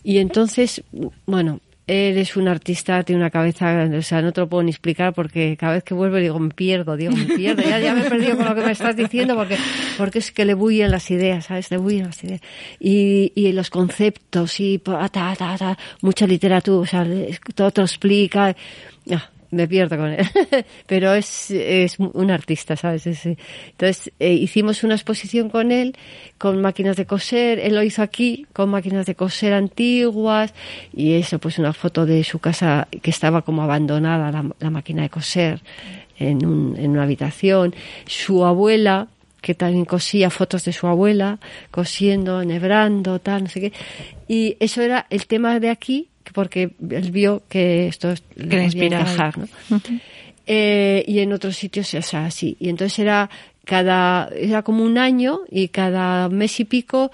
[0.02, 0.82] Y entonces,
[1.26, 4.70] bueno, él es un artista, tiene una cabeza, o sea, no te lo puedo ni
[4.70, 8.06] explicar porque cada vez que vuelvo digo, me pierdo, digo, me pierdo, ya, ya me
[8.06, 9.56] he perdido con lo que me estás diciendo porque,
[9.96, 11.70] porque es que le bullen las ideas, ¿sabes?
[11.70, 12.42] Le bullen las ideas.
[12.78, 17.06] Y, y los conceptos y ta, ta, ta, mucha literatura, o sea,
[17.54, 18.54] todo te lo explica.
[19.10, 20.26] Ah, me pierdo con él.
[20.86, 23.06] Pero es, es un artista, ¿sabes?
[23.06, 23.36] Es, eh,
[23.70, 25.96] entonces, eh, hicimos una exposición con él,
[26.36, 27.58] con máquinas de coser.
[27.58, 30.54] Él lo hizo aquí, con máquinas de coser antiguas.
[30.92, 35.10] Y eso, pues una foto de su casa que estaba como abandonada, la, máquina de
[35.10, 35.60] coser,
[36.18, 37.74] en, un, en una habitación.
[38.06, 39.08] Su abuela,
[39.40, 41.38] que también cosía fotos de su abuela,
[41.70, 43.72] cosiendo, enhebrando, tal, no sé qué.
[44.26, 49.38] Y eso era el tema de aquí, porque él vio que esto es- le encajar,
[49.38, 49.48] ¿no?
[50.46, 52.56] Eh, y en otros sitios o sea así.
[52.58, 53.28] Y entonces era
[53.64, 57.10] cada, era como un año y cada mes y pico,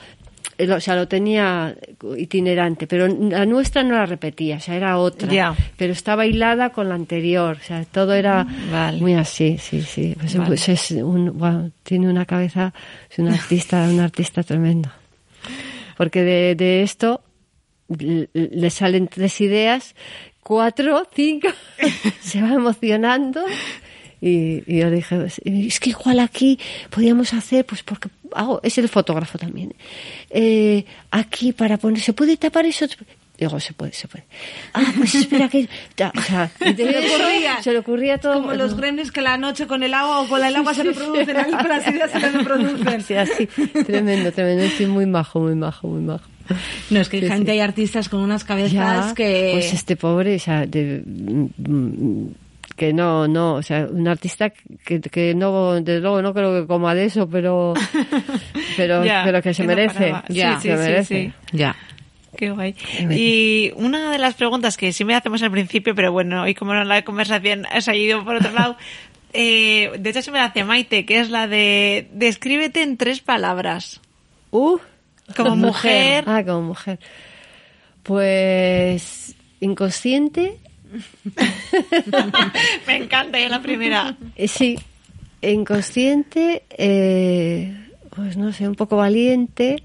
[0.56, 1.74] eh, o sea, lo tenía
[2.16, 5.56] itinerante, pero la nuestra no la repetía, o sea, era otra.
[5.76, 9.00] Pero estaba hilada con la anterior, o sea, todo era Vale.
[9.00, 10.14] muy así, sí, sí.
[10.16, 10.46] Pues, Vale.
[10.46, 12.72] pues es un, wow, tiene una cabeza,
[13.10, 14.90] es un artista, un artista tremendo.
[15.96, 17.20] Porque de, de esto
[17.88, 19.94] le le salen tres ideas,
[20.42, 21.48] cuatro, cinco,
[22.20, 23.44] se va emocionando.
[24.20, 26.58] Y, y yo dije, "Pues, es que igual aquí
[26.88, 29.74] podríamos hacer, pues porque hago, es el fotógrafo también.
[30.30, 32.86] Eh, aquí para poner, ¿se puede tapar eso?
[33.36, 34.24] Digo, se puede, se puede.
[34.72, 35.68] Ah, pues espera que...
[36.16, 37.62] o sea, de le eso ocurría.
[37.62, 38.34] se le ocurría todo.
[38.34, 41.36] Como los grenes que la noche con el agua o con el agua se reproducen,
[41.36, 43.02] ahí con las ideas se reproducen.
[43.02, 43.46] Sí, así,
[43.84, 44.62] tremendo, tremendo.
[44.62, 46.24] Estoy muy majo, muy majo, muy majo.
[46.90, 47.50] No, es que hay Sí, gente, sí.
[47.52, 48.72] hay artistas con unas cabezas
[49.08, 49.50] Ya, que...
[49.54, 52.26] Pues este pobre, o sea, de- mm,
[52.76, 54.50] que no, no, o sea, un artista
[54.84, 57.72] que, que no, desde luego no creo que coma de eso, pero,
[58.76, 60.12] pero, Ya, pero que se que no merece.
[60.28, 61.32] Sí, ya, sí, se sí, merece.
[61.50, 61.56] sí.
[61.56, 61.76] Ya.
[62.36, 62.74] Qué guay.
[63.12, 67.02] Y una de las preguntas que siempre hacemos al principio, pero bueno, hoy como la
[67.04, 68.76] conversación ha salido por otro lado,
[69.32, 73.20] eh, de hecho se me la hace Maite, que es la de descríbete en tres
[73.20, 74.00] palabras.
[74.50, 74.78] Uh,
[75.36, 76.24] Como mujer.
[76.26, 76.98] Ah, como mujer.
[78.02, 80.58] Pues inconsciente,
[82.86, 84.16] me encanta, ya la primera.
[84.36, 84.78] eh, sí,
[85.42, 87.74] inconsciente, eh,
[88.14, 89.82] pues no sé, un poco valiente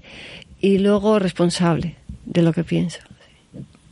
[0.60, 3.00] y luego responsable de lo que pienso.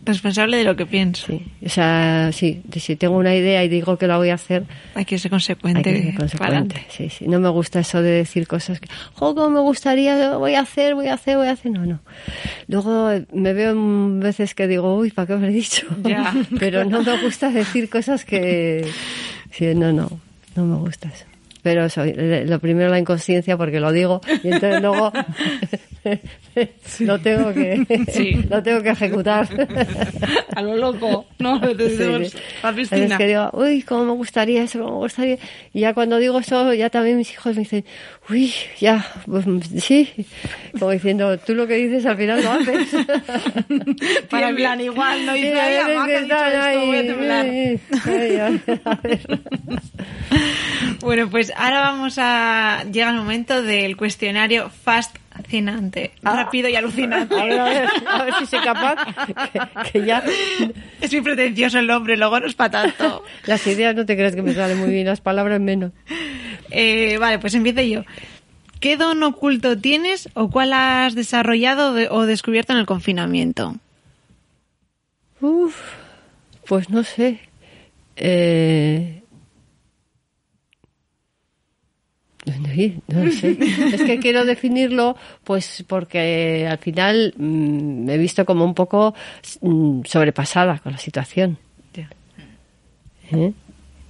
[0.08, 1.26] Responsable de lo que pienso.
[1.26, 4.64] Sí, o sea, sí, si tengo una idea y digo que la voy a hacer,
[4.94, 5.82] Hay que ser hay consecuente.
[5.94, 6.86] que ser consecuente.
[6.88, 7.28] Sí, sí.
[7.28, 10.94] No me gusta eso de decir cosas que, jo, como me gustaría, voy a hacer,
[10.94, 11.70] voy a hacer, voy a hacer.
[11.72, 12.00] No, no.
[12.68, 13.74] Luego me veo
[14.18, 15.86] veces que digo, uy, ¿para qué me he dicho?
[16.02, 16.34] Ya.
[16.58, 18.86] Pero no me gusta decir cosas que,
[19.50, 20.10] sí, no, no,
[20.56, 21.24] no me gusta eso.
[21.62, 25.12] Pero eso, lo primero la inconsciencia porque lo digo y entonces luego
[27.00, 28.32] lo tengo que Sí.
[28.50, 29.48] lo tengo que ejecutar.
[30.56, 31.60] A lo loco, ¿no?
[31.60, 32.38] Sí, sí.
[32.62, 33.18] A veces piscina.
[33.18, 35.38] que digo, uy, cómo me gustaría eso, cómo me gustaría.
[35.72, 37.84] Y ya cuando digo eso, ya también mis hijos me dicen,
[38.28, 39.44] uy, ya, pues,
[39.82, 40.10] sí.
[40.78, 42.88] Como diciendo, tú lo que dices al final lo haces.
[44.30, 45.54] Para en plan, igual no dice,
[48.04, 48.28] Sí.
[51.00, 52.84] Bueno, pues ahora vamos a...
[52.90, 54.70] Llega el momento del cuestionario
[55.48, 56.10] fascinante.
[56.22, 57.34] Rápido y alucinante.
[57.34, 58.96] A ver, a ver, a ver si soy capaz,
[59.26, 60.22] que, que ya
[61.00, 63.24] Es muy pretencioso el nombre, luego no es para tanto.
[63.46, 65.92] las ideas no te crees que me salen muy bien, las palabras menos.
[66.70, 68.04] Eh, vale, pues empiezo yo.
[68.80, 73.74] ¿Qué don oculto tienes o cuál has desarrollado de- o descubierto en el confinamiento?
[75.40, 75.80] Uf,
[76.66, 77.40] pues no sé.
[78.16, 79.17] Eh...
[83.08, 83.56] No, sé.
[83.92, 89.14] Es que quiero definirlo, pues porque al final mm, me he visto como un poco
[89.60, 91.58] mm, sobrepasada con la situación.
[93.30, 93.52] ¿Eh?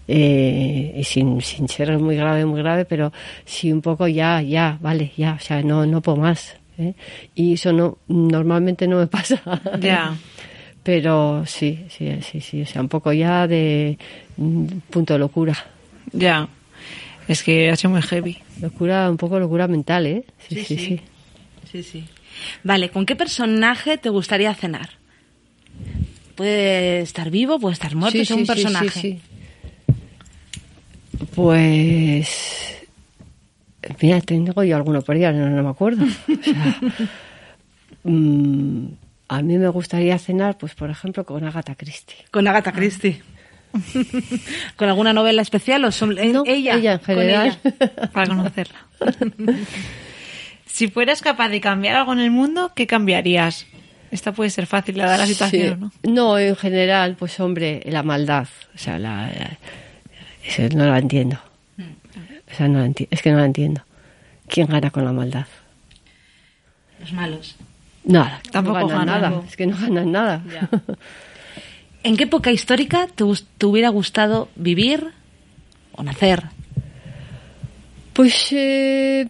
[0.07, 3.13] Eh, y sin, sin ser muy grave, muy grave, pero
[3.45, 6.57] sí un poco ya, ya, vale, ya, o sea, no, no puedo más.
[6.79, 6.95] ¿eh?
[7.35, 9.41] Y eso no, normalmente no me pasa.
[9.81, 10.17] Ya.
[10.83, 13.99] Pero sí, sí, sí, sí, o sea, un poco ya de
[14.37, 15.55] mm, punto de locura.
[16.13, 16.49] Ya.
[17.29, 18.39] Es que ha sido muy heavy.
[18.61, 20.25] Locura, un poco locura mental, ¿eh?
[20.49, 21.01] Sí, sí, sí.
[21.71, 22.05] Sí, sí.
[22.65, 24.91] Vale, ¿con qué personaje te gustaría cenar?
[26.35, 28.91] Puede estar vivo, puede estar muerto, Sí, es un personaje.
[28.91, 29.21] sí, sí.
[31.35, 32.77] Pues.
[34.01, 36.05] Mira, tengo yo alguno por ahí, ahora no, no me acuerdo.
[38.05, 38.87] O sea, mm,
[39.29, 42.17] a mí me gustaría cenar, pues por ejemplo, con Agatha Christie.
[42.31, 43.21] Con Agatha Christie.
[44.77, 46.75] ¿Con alguna novela especial o son No, ella?
[46.75, 47.59] ella en con general.
[47.65, 48.11] ella.
[48.13, 48.79] para conocerla.
[50.67, 53.67] si fueras capaz de cambiar algo en el mundo, ¿qué cambiarías?
[54.11, 56.11] Esta puede ser fácil, dada la situación, Sí.
[56.11, 56.39] ¿no?
[56.39, 58.49] en general, pues hombre, la maldad.
[58.75, 59.59] O sea, la, la-
[60.45, 61.39] eso no la entiendo.
[62.51, 63.83] O sea, no la enti- es que no la entiendo.
[64.49, 65.45] ¿Quién gana con la maldad?
[67.01, 67.57] Los malos.
[68.05, 68.41] Nada.
[68.51, 69.31] Tampoco no ganan ganan, nada.
[69.31, 69.45] ¿no?
[69.47, 70.43] Es que no ganan nada.
[70.51, 70.69] Ya.
[72.03, 73.25] ¿En qué época histórica te,
[73.59, 75.09] te hubiera gustado vivir
[75.93, 76.45] o nacer?
[78.19, 79.29] Pues eh,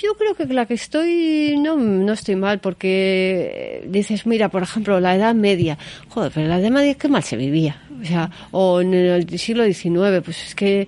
[0.00, 4.62] yo creo que la que estoy no, no estoy mal porque eh, dices, mira, por
[4.62, 5.76] ejemplo, la Edad Media.
[6.08, 7.82] Joder, pero la Edad Media qué mal se vivía.
[8.00, 10.86] O sea, o en el siglo XIX, pues es que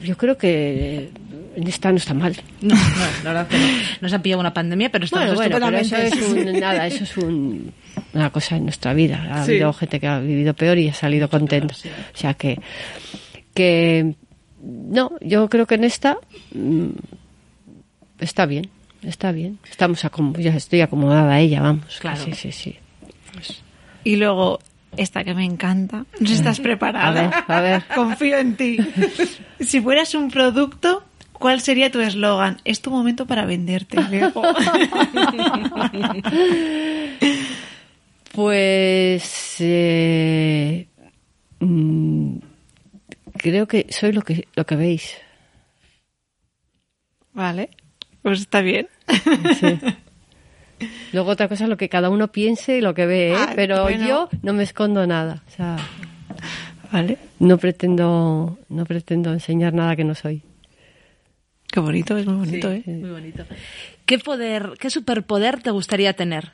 [0.00, 1.10] yo creo que
[1.56, 2.36] esta no está mal.
[2.60, 2.80] No, no,
[3.24, 3.64] la verdad que no.
[4.02, 7.04] Nos ha pillado una pandemia, pero estamos Bueno, bueno, pero eso es un, nada, eso
[7.04, 7.72] es un-
[8.12, 9.26] una cosa en nuestra vida.
[9.30, 9.52] Ha Sí.
[9.52, 11.74] habido gente que ha vivido peor y ha salido contenta.
[11.74, 12.60] O sea que,
[13.54, 14.14] que
[14.62, 16.18] no, yo creo que en esta
[16.52, 16.88] mm,
[18.20, 18.68] está bien,
[19.02, 19.58] está bien.
[19.70, 20.02] Estamos
[20.38, 21.98] ya estoy acomodada a ella, vamos.
[22.00, 22.22] Claro.
[22.24, 22.76] Sí, sí, sí.
[24.04, 24.60] Y luego,
[24.96, 26.04] esta que me encanta.
[26.20, 27.08] No si estás preparada.
[27.08, 27.82] A ver, a ver.
[27.94, 28.78] Confío en ti.
[29.60, 31.04] Si fueras un producto,
[31.38, 32.58] ¿cuál sería tu eslogan?
[32.64, 33.96] Es tu momento para venderte.
[38.32, 40.88] Pues eh,
[41.60, 42.36] mm,
[43.38, 45.16] creo que soy lo que lo que veis.
[47.32, 47.70] vale,
[48.20, 48.88] pues está bien.
[49.58, 49.78] Sí.
[51.14, 53.36] Luego otra cosa es lo que cada uno piense y lo que ve, ¿eh?
[53.38, 54.06] Ah, pero bueno.
[54.06, 55.42] yo no me escondo nada.
[55.48, 55.76] O sea,
[56.92, 57.16] Vale.
[57.38, 60.42] no pretendo, no pretendo enseñar nada que no soy.
[61.76, 62.82] Qué bonito, es muy bonito, ¿eh?
[62.86, 63.44] Muy bonito.
[64.06, 66.52] ¿Qué poder, qué superpoder te gustaría tener?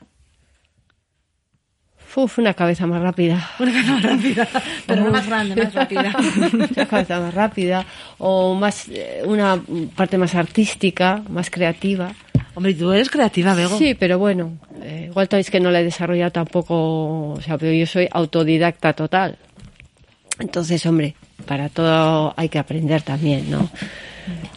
[2.16, 3.49] Uf, una cabeza más rápida.
[3.61, 4.49] Una cara más rápida,
[4.85, 6.12] pero no más grande, más rápida.
[6.75, 7.87] una cabeza más rápida
[8.18, 9.62] o más eh, una
[9.95, 12.12] parte más artística, más creativa.
[12.57, 13.79] Hombre, tú eres creativa, Bego.
[13.79, 17.70] Sí, pero bueno, eh, igual es que no la he desarrollado tampoco, o sea, pero
[17.73, 19.39] yo soy autodidacta total.
[20.41, 21.14] Entonces, hombre,
[21.47, 23.70] para todo hay que aprender también, ¿no?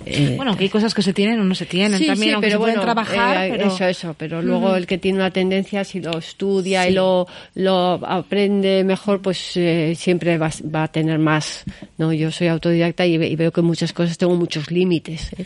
[0.05, 2.33] Eh, Bueno, que hay cosas que se tienen o no se tienen Sí, también, sí,
[2.35, 3.67] aunque pero se pueden bueno, trabajar, eh, pero...
[3.67, 7.93] eso, eso, pero luego el que tiene una tendencia, si lo estudia y lo, lo
[8.05, 11.63] aprende mejor, pues eh, siempre va, va a tener más,
[11.97, 12.13] ¿no?
[12.13, 15.45] Yo soy autodidacta y, ve- y veo que muchas cosas tengo muchos límites, ¿eh?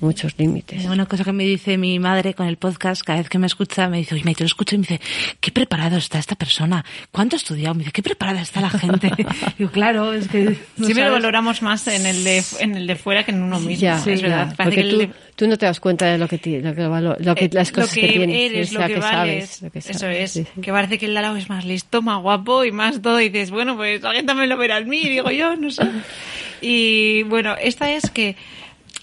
[0.00, 0.84] Muchos límites.
[0.86, 3.88] Una cosa que me dice mi madre con el podcast, cada vez que me escucha,
[3.88, 5.00] me dice, oye, me te lo escucho y me dice,
[5.40, 7.74] qué preparado está esta persona, ¿cuánto ha estudiado?
[7.74, 9.10] Me dice, qué preparada está la gente.
[9.58, 10.40] Digo, claro, es que...
[10.44, 10.54] no
[10.86, 11.12] Siempre lo sabes.
[11.12, 13.82] valoramos más en el de en el de fuera que en uno mismo.
[13.82, 14.54] Ya, es ya, verdad.
[14.56, 16.82] Porque que tú, de- tú no te das cuenta de lo que, ti- lo que,
[16.82, 19.48] lo que eh, las cosas lo que, que, tienes, eres, lo sea, que, que vales.
[19.50, 20.30] sabes, lo que Eso sabes, es.
[20.32, 20.60] sí, sí.
[20.60, 23.20] Que parece que el lado es más listo, más guapo y más todo.
[23.20, 25.82] Y dices, bueno, pues alguien también lo verá en mí, digo yo, no sé.
[26.60, 28.36] Y bueno, esta es que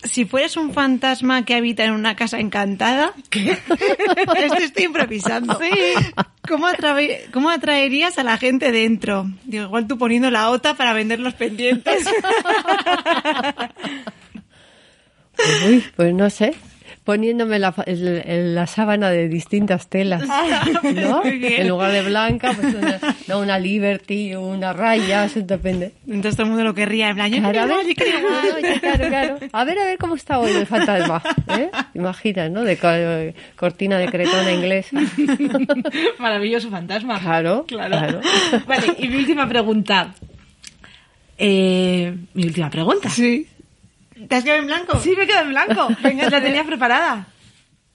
[0.03, 5.59] si fueras un fantasma que habita en una casa encantada, esto estoy improvisando.
[6.47, 9.25] ¿Cómo, atrae- ¿Cómo atraerías a la gente dentro?
[9.45, 12.05] Digo, igual tú poniendo la OTA para vender los pendientes.
[15.67, 16.53] Uy, pues no sé.
[17.11, 21.21] Poniéndome la, el- la sábana de distintas telas, ¿no?
[21.23, 21.61] Muy bien.
[21.63, 25.91] En lugar de blanca, pues una, no, una Liberty, una raya, eso depende.
[26.07, 28.79] Entonces todo el mundo lo querría, en plan, yo Claro, igual, igual.
[28.79, 29.37] claro, claro.
[29.51, 31.21] A ver, a ver cómo está hoy el fantasma.
[31.49, 31.69] ¿eh?
[31.95, 32.63] Imaginas, ¿no?
[32.63, 34.97] De co- cortina de cretona inglesa.
[36.19, 37.19] Maravilloso fantasma.
[37.19, 37.97] Claro, Claro.
[37.97, 38.21] claro.
[38.67, 40.13] Vale, y mi última pregunta.
[41.37, 43.09] Eh, mi última pregunta.
[43.09, 43.47] Sí.
[44.27, 44.99] ¿Te has quedado en blanco?
[44.99, 45.87] Sí, me quedo en blanco.
[46.03, 47.27] Venga, la tenía preparada.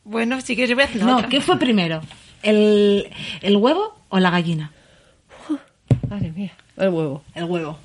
[0.04, 1.28] Bueno, sí que yo voy a hacer No, otra.
[1.28, 2.00] ¿qué fue primero?
[2.42, 3.10] ¿El,
[3.42, 4.72] ¿El huevo o la gallina?
[6.08, 7.24] Madre mía, el huevo.
[7.34, 7.78] El huevo,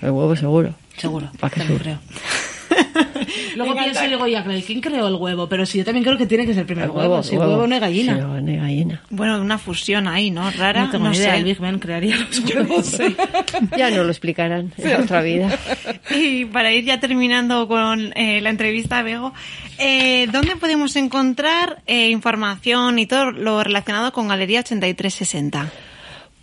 [0.00, 0.74] El huevo seguro.
[0.96, 1.30] seguro.
[1.38, 1.78] ¿Para qué sur?
[1.78, 1.98] creo.
[3.56, 5.48] Luego pienso y digo, ya, claro, ¿y ¿quién creó el huevo?
[5.48, 7.22] Pero sí, yo también creo que tiene que ser el huevo.
[7.22, 8.14] Si huevo, no hay gallina.
[8.14, 9.02] Sí, huevo no hay gallina.
[9.10, 10.50] Bueno, una fusión ahí, ¿no?
[10.50, 11.38] Rara, no tengo no ni idea, sé.
[11.38, 12.96] el Big Ben crearía los huevos.
[13.76, 15.56] Ya no lo explicarán en otra vida.
[16.10, 19.32] Y para ir ya terminando con eh, la entrevista, Bego,
[19.78, 25.70] eh, ¿dónde podemos encontrar eh, información y todo lo relacionado con Galería 8360?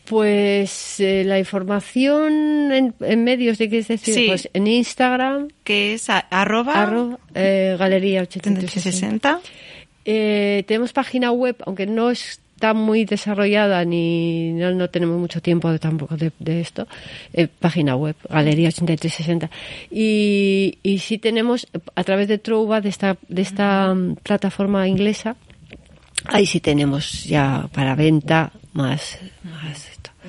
[0.06, 4.14] Pues eh, la información en, en medios, ¿de qué es decir?
[4.14, 4.26] Sí.
[4.28, 9.38] Pues en Instagram, Que es a- arroba, arroba, eh, Galería 8360.
[9.38, 9.40] 8360.
[10.06, 15.72] Eh, tenemos página web, aunque no está muy desarrollada ni no, no tenemos mucho tiempo
[15.72, 16.86] de, tampoco de, de esto.
[17.34, 19.50] Eh, página web, Galería 8360.
[19.90, 25.38] Y, y sí tenemos, a través de Trouba, de esta, de esta mm, plataforma inglesa,
[26.26, 29.18] ahí sí tenemos ya para venta más.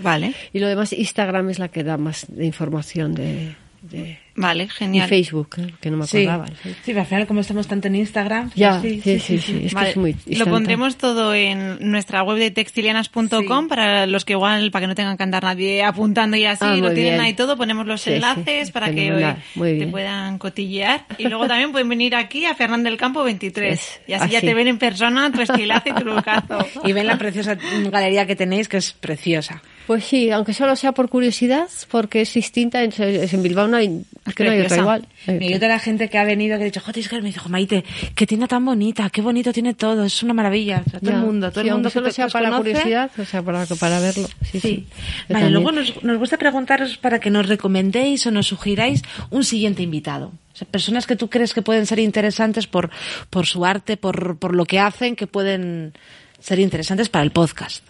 [0.02, 4.64] Vale, Y lo demás, Instagram es la que da más de información de, de- vale,
[4.64, 5.08] y genial.
[5.08, 5.74] Facebook, ¿eh?
[5.80, 6.46] que no me acordaba.
[6.48, 6.54] sí.
[6.70, 8.50] sí, pero al final como estamos tanto en Instagram...
[8.56, 12.38] Ya, sí, sí, sí, es que Vale, es muy Lo pondremos todo en nuestra web
[12.38, 13.68] de textilianas.com Sí.
[13.68, 16.74] para los que igual, para que no tengan que andar nadie apuntando y así, Ah,
[16.76, 17.20] lo tienen bien.
[17.20, 21.04] ahí todo, ponemos los Sí, sí, enlaces para que fenomenal, muy te puedan cotillear.
[21.18, 23.72] Y luego también pueden venir aquí a Fernán del Campo 23.
[23.78, 24.46] Es y así ya así.
[24.48, 26.58] te ven en persona tu estilazo y tu lucazo.
[26.84, 27.56] Y ven la preciosa
[27.90, 29.62] galería que tenéis, que es preciosa.
[29.86, 34.02] Pues sí, aunque solo sea por curiosidad, porque es distinta, en, en Bilbao no hay,
[34.26, 35.06] es que no hay otra igual.
[35.26, 37.26] Y hay toda la gente que ha venido que ha dicho, joder, es que me
[37.28, 40.82] dice, "Jo, Maite, qué tienda tan bonita, qué bonito tiene todo, es una maravilla.
[40.86, 41.16] O sea, todo Ya.
[41.18, 42.70] el mundo, todo Sí, el mundo que solo sea para conoce.
[42.70, 44.26] curiosidad, o sea, para, para verlo.
[44.50, 44.60] Sí, sí.
[44.60, 44.86] Sí.
[45.28, 45.52] Vale, también.
[45.52, 50.28] luego nos, nos gusta preguntaros para que nos recomendéis o nos sugiráis un siguiente invitado.
[50.54, 52.88] O sea, personas que tú crees que pueden ser interesantes por,
[53.28, 55.92] por su arte, por, por lo que hacen, que pueden
[56.40, 57.84] ser interesantes para el podcast.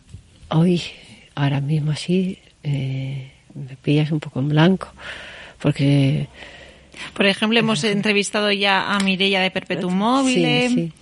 [0.48, 0.82] Hoy,
[1.34, 4.92] ahora mismo así, eh, me pillas un poco en blanco,
[5.60, 6.28] porque...
[7.12, 10.68] Por ejemplo, hemos entrevistado ya a Mireia de Perpetuum Mobile.
[10.68, 10.92] Sí, sí.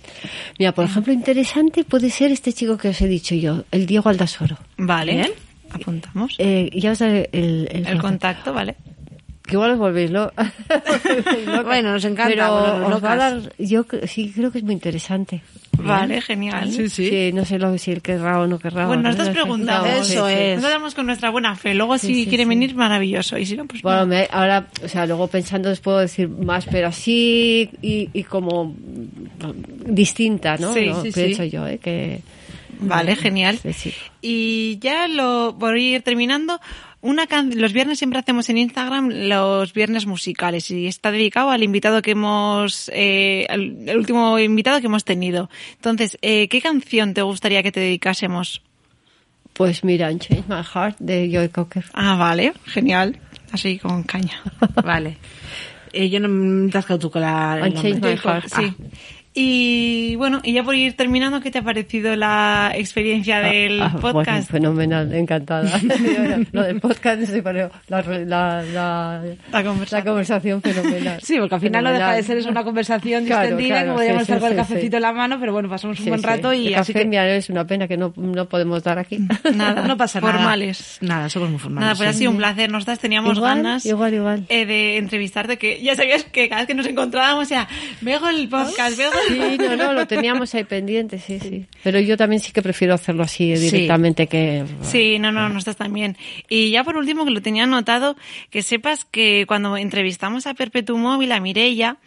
[0.57, 4.09] Mira, por ejemplo, interesante puede ser este chico que os he dicho yo, el Diego
[4.09, 4.57] Aldasoro.
[4.77, 5.31] Vale,
[5.69, 6.35] apuntamos.
[6.39, 8.75] Eh, ya os daré el, el, El contacto, vale.
[9.45, 10.31] Que igual os volvéis lo...
[11.65, 15.41] Bueno, nos encanta, Pero os va a dar, yo sí creo que es muy interesante.
[15.77, 16.71] Vale, genial.
[16.89, 18.87] Sí, no sé lo, si él querrá o no querrá.
[18.87, 19.89] Bueno, nosotros No preguntamos.
[19.89, 20.39] Eso sí, sí.
[20.39, 20.55] es.
[20.55, 21.73] Nosotros damos con nuestra buena fe.
[21.73, 22.49] Luego, si Sí, sí, quieren sí.
[22.49, 23.37] venir, maravilloso.
[23.37, 24.07] Y si no, pues Bueno, no.
[24.07, 28.73] me- ahora, o sea, luego pensando os puedo decir más, pero así y, y como
[29.85, 30.73] distinta, ¿no?
[30.73, 31.01] Sí, ¿no?
[31.03, 31.49] sí, Pienso sí.
[31.49, 31.79] yo, ¿eh?
[31.79, 32.21] Que,
[32.79, 33.59] Vale, genial.
[33.61, 33.93] Sí, sí.
[34.21, 36.59] Y ya lo por ir terminando,
[37.03, 41.61] una can- los viernes siempre hacemos en Instagram los viernes musicales y está dedicado al
[41.61, 45.49] invitado que hemos, eh, al el último invitado que hemos tenido.
[45.75, 48.61] Entonces, eh, ¿qué canción te gustaría que te dedicásemos?
[49.53, 51.85] pues mira, Change My Heart de Joy Cocker.
[51.93, 53.19] Ah, vale, genial.
[53.51, 54.41] Así con caña.
[54.83, 55.17] Vale.
[55.91, 57.57] Eh, yo no me te has quedado tú con la.
[57.69, 57.93] nombre.
[57.93, 58.47] My Heart.
[58.47, 58.73] Sí.
[59.35, 63.87] Y bueno, y ya por ir terminando, ¿qué te ha parecido la experiencia del Ah,
[63.99, 64.51] bueno, podcast?
[64.51, 65.79] fenomenal, encantada.
[66.51, 69.21] Lo del podcast, sí, pero la, la, la,
[69.51, 69.99] La conversación.
[69.99, 71.19] la conversación fenomenal.
[71.23, 72.21] Sí, porque al final no deja Fenomenal.
[72.21, 74.57] de ser es una conversación Claro, distendida, claro, como podríamos sí, estar sí, con el
[74.57, 74.95] cafecito sí.
[74.97, 76.27] en la mano, pero bueno, pasamos un Sí, buen sí.
[76.27, 78.99] rato y El así café, que mira, es una pena que no, no podemos dar
[78.99, 79.17] aquí.
[79.55, 80.33] Nada, no pasa nada.
[80.33, 80.97] formales.
[81.01, 81.85] Nada, somos muy formales.
[81.85, 82.71] Nada, pues ha sido un placer.
[82.71, 84.45] Nosotras teníamos Igual, ganas igual, igual.
[84.49, 87.67] eh, de entrevistarte, que ya sabías que cada vez que nos encontrábamos, o sea,
[88.01, 91.65] veo el podcast, veo el Sí, no, no, lo teníamos ahí pendiente, sí, sí.
[91.83, 93.63] Pero yo también sí que prefiero hacerlo así Sí.
[93.69, 94.63] directamente que...
[94.81, 96.17] Sí, no, no, nosotras también.
[96.49, 98.15] Y ya por último, que lo tenía anotado,
[98.49, 101.97] que sepas que cuando entrevistamos a Perpetuum Móvil, a Mireia,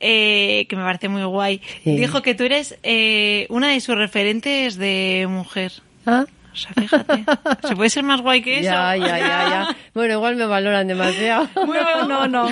[0.00, 1.96] eh, que me parece muy guay, Sí.
[1.96, 5.72] dijo que tú eres eh, una de sus referentes de mujer.
[6.06, 6.26] ¿Ah?
[6.54, 7.24] O sea, fíjate.
[7.68, 8.70] ¿Se puede ser más guay que eso?
[8.70, 9.76] Ya, ya, ya, ya.
[9.94, 11.48] Bueno, igual me valoran demasiado.
[11.66, 12.48] Bueno, No, no.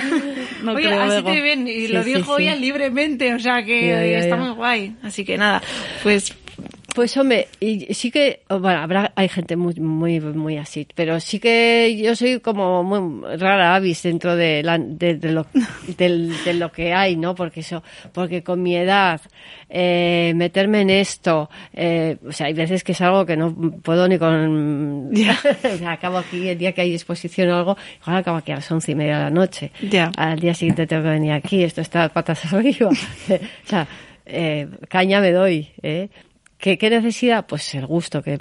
[0.61, 2.43] No Oye, creo, así te ven y Sí, lo dijo sí.
[2.43, 4.41] ella libremente, o sea que Ya, ya, está ya.
[4.41, 4.95] muy guay.
[5.03, 5.61] Así que nada,
[6.03, 6.33] pues
[6.95, 11.39] Pues hombre, y sí que, bueno, habrá, hay gente muy, muy, muy así, pero sí
[11.39, 15.47] que yo soy como muy rara avis dentro de, la, de, de lo,
[15.97, 17.33] del- de lo que hay, ¿no?
[17.33, 17.81] Porque eso,
[18.11, 19.19] porque con mi edad,
[19.69, 24.07] eh, meterme en esto, eh, o sea, hay veces que es algo que no puedo
[24.07, 28.37] ni con, o sea, acabo aquí el día que hay exposición o algo, igual acabo
[28.37, 29.71] aquí a las once y media de la noche.
[29.81, 30.11] Ya.
[30.15, 32.89] Al día siguiente tengo que venir aquí, esto está patas arriba.
[32.89, 33.87] o sea,
[34.27, 36.09] eh, caña me doy, ¿eh?
[36.63, 37.45] ¿Qué, qué necesidad?
[37.45, 38.39] Pues el gusto, que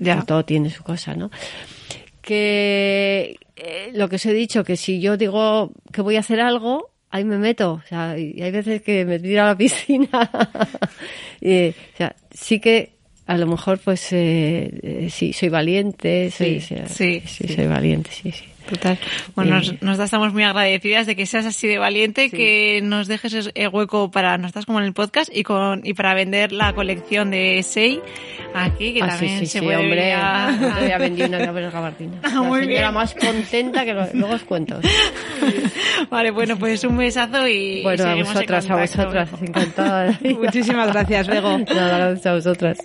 [0.00, 0.22] Ya.
[0.22, 1.32] todo tiene su cosa, ¿no?
[2.22, 6.40] Que eh, lo que os he dicho, que si yo digo que voy a hacer
[6.40, 7.72] algo, ahí me meto.
[7.72, 10.30] O sea, y hay veces que me tiro a la piscina.
[11.40, 12.92] y, o sea, sí que
[13.26, 16.30] a lo mejor, pues, eh, eh, sí, soy valiente.
[16.30, 17.48] Soy, sí, sí, sí.
[17.52, 18.44] soy valiente, sí, sí.
[18.68, 18.98] Total.
[19.34, 19.60] Bueno, Eh.
[19.80, 23.50] nos, nos estamos muy agradecidas de que seas así de valiente, que nos dejes es-
[23.54, 27.30] el hueco para nosotras como en el podcast y con y para vender la colección
[27.30, 28.00] de Sei
[28.54, 30.12] aquí, que Ah, sí, también sí, se sí, puede hombre.
[30.14, 32.20] a- Yo ya vendí una de gabardina.
[32.22, 32.94] Ah, La muy señora bien.
[32.94, 34.80] más contenta que lo- luego os cuento.
[36.10, 40.18] Vale, bueno, pues un besazo y Bueno, a vosotras, a vosotras, encantada.
[40.40, 41.58] Muchísimas gracias, Bego.
[41.58, 42.78] Nada, gracias a vosotras.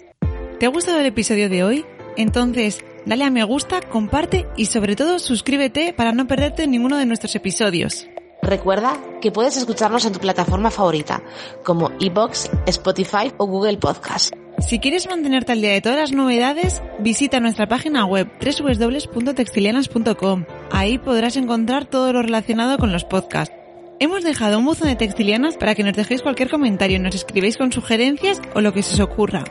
[0.60, 1.86] ¿Te ha gustado el episodio de hoy?
[2.18, 7.06] Entonces, dale a me gusta, comparte y sobre todo suscríbete para no perderte ninguno de
[7.06, 8.08] nuestros episodios.
[8.42, 11.22] Recuerda que puedes escucharnos en tu plataforma favorita,
[11.64, 14.34] como iBox, Spotify o Google Podcast.
[14.60, 20.46] Si quieres mantenerte al día de todas las novedades, visita nuestra página web www.textilianas.com.
[20.72, 23.56] Ahí podrás encontrar todo lo relacionado con los podcasts.
[24.00, 27.72] Hemos dejado un buzón de textilianas para que nos dejéis cualquier comentario, nos escribáis con
[27.72, 29.44] sugerencias o lo que se os ocurra.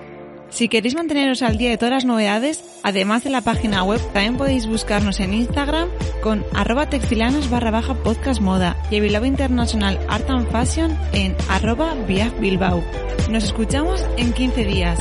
[0.50, 4.36] Si queréis manteneros al día de todas las novedades, además de la página web, también
[4.36, 5.88] podéis buscarnos en Instagram
[6.22, 11.36] con arroba textilianas barra baja podcast moda y a Bilbao International Art and Fashion en
[11.48, 11.94] arroba
[12.40, 12.82] Bilbao.
[13.30, 14.98] Nos escuchamos en 15 días.